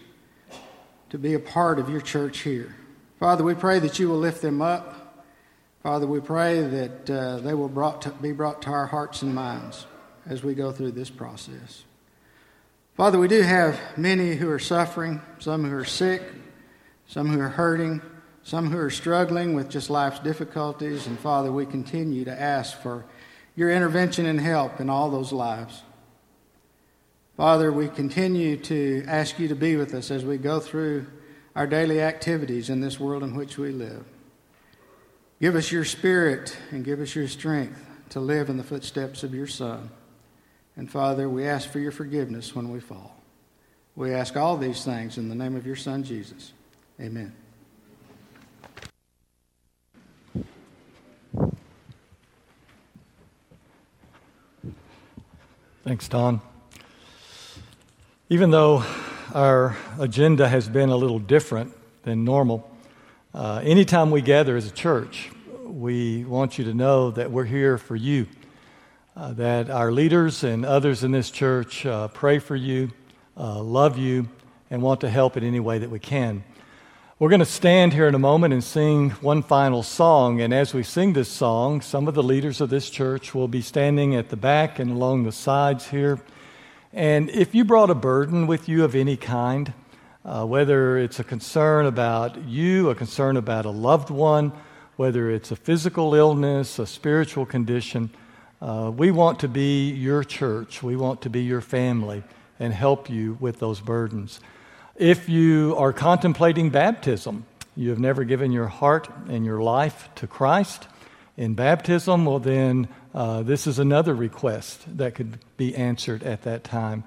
to 1.11 1.19
be 1.19 1.35
a 1.35 1.39
part 1.39 1.77
of 1.77 1.87
your 1.87 2.01
church 2.01 2.39
here. 2.39 2.75
Father, 3.19 3.43
we 3.43 3.53
pray 3.53 3.77
that 3.77 3.99
you 3.99 4.09
will 4.09 4.17
lift 4.17 4.41
them 4.41 4.59
up. 4.59 5.03
Father, 5.85 6.07
we 6.07 6.19
pray 6.19 6.61
that 6.61 7.09
uh, 7.11 7.37
they 7.37 7.53
will 7.53 7.69
brought 7.69 8.01
to, 8.01 8.09
be 8.09 8.31
brought 8.31 8.63
to 8.63 8.71
our 8.71 8.87
hearts 8.87 9.21
and 9.21 9.35
minds 9.35 9.85
as 10.25 10.43
we 10.43 10.55
go 10.55 10.71
through 10.71 10.93
this 10.93 11.11
process. 11.11 11.83
Father, 12.97 13.19
we 13.19 13.27
do 13.27 13.43
have 13.43 13.79
many 13.95 14.33
who 14.33 14.49
are 14.49 14.57
suffering, 14.57 15.21
some 15.37 15.63
who 15.63 15.77
are 15.77 15.85
sick, 15.85 16.23
some 17.05 17.27
who 17.27 17.39
are 17.39 17.49
hurting, 17.49 18.01
some 18.41 18.71
who 18.71 18.79
are 18.79 18.89
struggling 18.89 19.53
with 19.53 19.69
just 19.69 19.91
life's 19.91 20.17
difficulties. 20.17 21.05
And 21.05 21.19
Father, 21.19 21.51
we 21.51 21.67
continue 21.67 22.25
to 22.25 22.41
ask 22.41 22.81
for 22.81 23.05
your 23.55 23.69
intervention 23.69 24.25
and 24.25 24.41
help 24.41 24.79
in 24.79 24.89
all 24.89 25.11
those 25.11 25.31
lives. 25.31 25.83
Father, 27.37 27.71
we 27.71 27.89
continue 27.89 28.57
to 28.57 29.03
ask 29.07 29.37
you 29.37 29.49
to 29.49 29.55
be 29.55 29.75
with 29.75 29.93
us 29.93 30.09
as 30.09 30.25
we 30.25 30.39
go 30.39 30.59
through 30.59 31.05
our 31.55 31.67
daily 31.67 32.01
activities 32.01 32.71
in 32.71 32.81
this 32.81 32.99
world 32.99 33.21
in 33.21 33.35
which 33.35 33.59
we 33.59 33.69
live. 33.69 34.03
Give 35.41 35.55
us 35.55 35.71
your 35.71 35.83
spirit 35.83 36.57
and 36.71 36.85
give 36.85 37.01
us 37.01 37.13
your 37.13 37.27
strength 37.27 37.83
to 38.09 38.19
live 38.19 38.49
in 38.49 38.57
the 38.57 38.63
footsteps 38.63 39.23
of 39.23 39.33
your 39.33 39.47
Son. 39.47 39.89
And 40.77 40.89
Father, 40.89 41.29
we 41.29 41.45
ask 41.45 41.69
for 41.69 41.79
your 41.79 41.91
forgiveness 41.91 42.55
when 42.55 42.71
we 42.71 42.79
fall. 42.79 43.15
We 43.95 44.13
ask 44.13 44.35
all 44.37 44.57
these 44.57 44.83
things 44.83 45.17
in 45.17 45.29
the 45.29 45.35
name 45.35 45.55
of 45.55 45.65
your 45.65 45.75
Son, 45.75 46.03
Jesus. 46.03 46.53
Amen. 46.99 47.33
Thanks, 55.83 56.07
Don. 56.07 56.41
Even 58.29 58.49
though 58.49 58.83
our 59.33 59.77
agenda 59.99 60.47
has 60.47 60.67
been 60.67 60.89
a 60.89 60.95
little 60.95 61.19
different 61.19 61.73
than 62.03 62.23
normal, 62.23 62.69
uh, 63.35 63.59
anytime 63.65 64.11
we 64.11 64.21
gather 64.21 64.55
as 64.55 64.65
a 64.65 64.71
church, 64.71 65.29
we 65.65 66.23
want 66.23 66.57
you 66.57 66.63
to 66.63 66.73
know 66.73 67.11
that 67.11 67.29
we're 67.29 67.43
here 67.43 67.77
for 67.77 67.97
you 67.97 68.27
uh, 69.17 69.33
that 69.33 69.69
our 69.69 69.91
leaders 69.91 70.45
and 70.45 70.65
others 70.65 71.03
in 71.03 71.11
this 71.11 71.29
church 71.29 71.85
uh, 71.85 72.07
pray 72.07 72.39
for 72.39 72.55
you, 72.55 72.91
uh, 73.35 73.61
love 73.61 73.97
you, 73.97 74.29
and 74.71 74.81
want 74.81 75.01
to 75.01 75.09
help 75.09 75.35
in 75.35 75.43
any 75.43 75.59
way 75.59 75.77
that 75.79 75.89
we 75.89 75.99
can. 75.99 76.45
We're 77.19 77.27
going 77.27 77.39
to 77.39 77.45
stand 77.45 77.91
here 77.91 78.07
in 78.07 78.15
a 78.15 78.19
moment 78.19 78.53
and 78.53 78.63
sing 78.63 79.09
one 79.09 79.43
final 79.43 79.83
song. 79.83 80.39
And 80.39 80.53
as 80.53 80.73
we 80.73 80.83
sing 80.83 81.11
this 81.11 81.27
song, 81.27 81.81
some 81.81 82.07
of 82.07 82.13
the 82.13 82.23
leaders 82.23 82.61
of 82.61 82.69
this 82.69 82.89
church 82.89 83.35
will 83.35 83.49
be 83.49 83.61
standing 83.61 84.15
at 84.15 84.29
the 84.29 84.37
back 84.37 84.79
and 84.79 84.91
along 84.91 85.23
the 85.23 85.33
sides 85.33 85.89
here. 85.89 86.21
And 86.93 87.29
if 87.31 87.53
you 87.53 87.65
brought 87.65 87.89
a 87.89 87.95
burden 87.95 88.47
with 88.47 88.69
you 88.69 88.85
of 88.85 88.95
any 88.95 89.17
kind, 89.17 89.73
uh, 90.25 90.45
whether 90.45 90.97
it's 90.97 91.19
a 91.19 91.23
concern 91.23 91.85
about 91.85 92.43
you, 92.45 92.89
a 92.89 92.95
concern 92.95 93.37
about 93.37 93.65
a 93.65 93.69
loved 93.69 94.09
one, 94.09 94.51
whether 94.95 95.29
it's 95.29 95.51
a 95.51 95.55
physical 95.55 96.15
illness, 96.15 96.79
a 96.79 96.87
spiritual 96.87 97.45
condition, 97.45 98.09
uh, 98.61 98.91
we 98.95 99.11
want 99.11 99.39
to 99.39 99.47
be 99.47 99.91
your 99.91 100.23
church. 100.23 100.81
We 100.81 100.95
want 100.95 101.21
to 101.21 101.29
be 101.29 101.43
your 101.43 101.61
family 101.61 102.23
and 102.59 102.73
help 102.73 103.09
you 103.09 103.37
with 103.39 103.59
those 103.59 103.79
burdens. 103.79 104.39
If 104.95 105.29
you 105.29 105.75
are 105.77 105.93
contemplating 105.93 106.69
baptism, 106.69 107.45
you 107.75 107.89
have 107.89 107.99
never 107.99 108.23
given 108.23 108.51
your 108.51 108.67
heart 108.67 109.09
and 109.27 109.45
your 109.45 109.61
life 109.61 110.09
to 110.15 110.27
Christ 110.27 110.87
in 111.37 111.53
baptism, 111.53 112.25
well, 112.25 112.39
then 112.39 112.87
uh, 113.13 113.43
this 113.43 113.67
is 113.67 113.77
another 113.77 114.15
request 114.15 114.85
that 114.97 115.15
could 115.15 115.37
be 115.57 115.75
answered 115.75 116.23
at 116.23 116.43
that 116.43 116.63
time. 116.63 117.03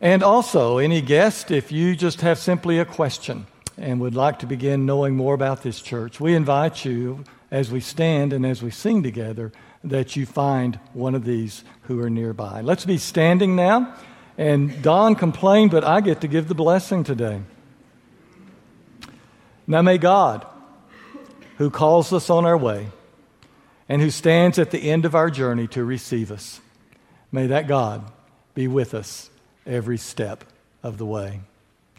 And 0.00 0.22
also, 0.22 0.78
any 0.78 1.00
guest, 1.00 1.50
if 1.50 1.72
you 1.72 1.96
just 1.96 2.20
have 2.20 2.38
simply 2.38 2.78
a 2.78 2.84
question 2.84 3.46
and 3.78 4.00
would 4.00 4.14
like 4.14 4.40
to 4.40 4.46
begin 4.46 4.84
knowing 4.84 5.16
more 5.16 5.34
about 5.34 5.62
this 5.62 5.80
church, 5.80 6.20
we 6.20 6.34
invite 6.34 6.84
you 6.84 7.24
as 7.50 7.70
we 7.70 7.80
stand 7.80 8.32
and 8.32 8.44
as 8.44 8.62
we 8.62 8.70
sing 8.70 9.02
together 9.02 9.52
that 9.84 10.16
you 10.16 10.26
find 10.26 10.78
one 10.92 11.14
of 11.14 11.24
these 11.24 11.64
who 11.82 12.00
are 12.00 12.10
nearby. 12.10 12.60
Let's 12.60 12.84
be 12.84 12.98
standing 12.98 13.56
now. 13.56 13.94
And 14.36 14.82
Don 14.82 15.14
complained, 15.14 15.70
but 15.70 15.84
I 15.84 16.00
get 16.02 16.20
to 16.20 16.28
give 16.28 16.48
the 16.48 16.54
blessing 16.54 17.04
today. 17.04 17.40
Now 19.66 19.82
may 19.82 19.96
God, 19.96 20.46
who 21.56 21.70
calls 21.70 22.12
us 22.12 22.28
on 22.28 22.44
our 22.44 22.56
way 22.56 22.88
and 23.88 24.02
who 24.02 24.10
stands 24.10 24.58
at 24.58 24.72
the 24.72 24.90
end 24.90 25.04
of 25.06 25.14
our 25.14 25.30
journey 25.30 25.66
to 25.68 25.84
receive 25.84 26.30
us, 26.30 26.60
may 27.32 27.46
that 27.46 27.66
God 27.66 28.10
be 28.54 28.68
with 28.68 28.92
us 28.92 29.30
every 29.66 29.98
step 29.98 30.44
of 30.82 30.98
the 30.98 31.06
way. 31.06 31.40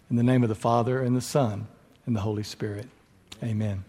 In 0.10 0.16
the 0.16 0.24
name 0.24 0.44
of 0.44 0.50
the 0.50 0.56
Father, 0.56 1.02
and 1.02 1.16
the 1.16 1.22
Son, 1.22 1.68
and 2.06 2.16
the 2.16 2.22
Holy 2.22 2.44
Spirit. 2.44 2.88
Amen. 3.44 3.84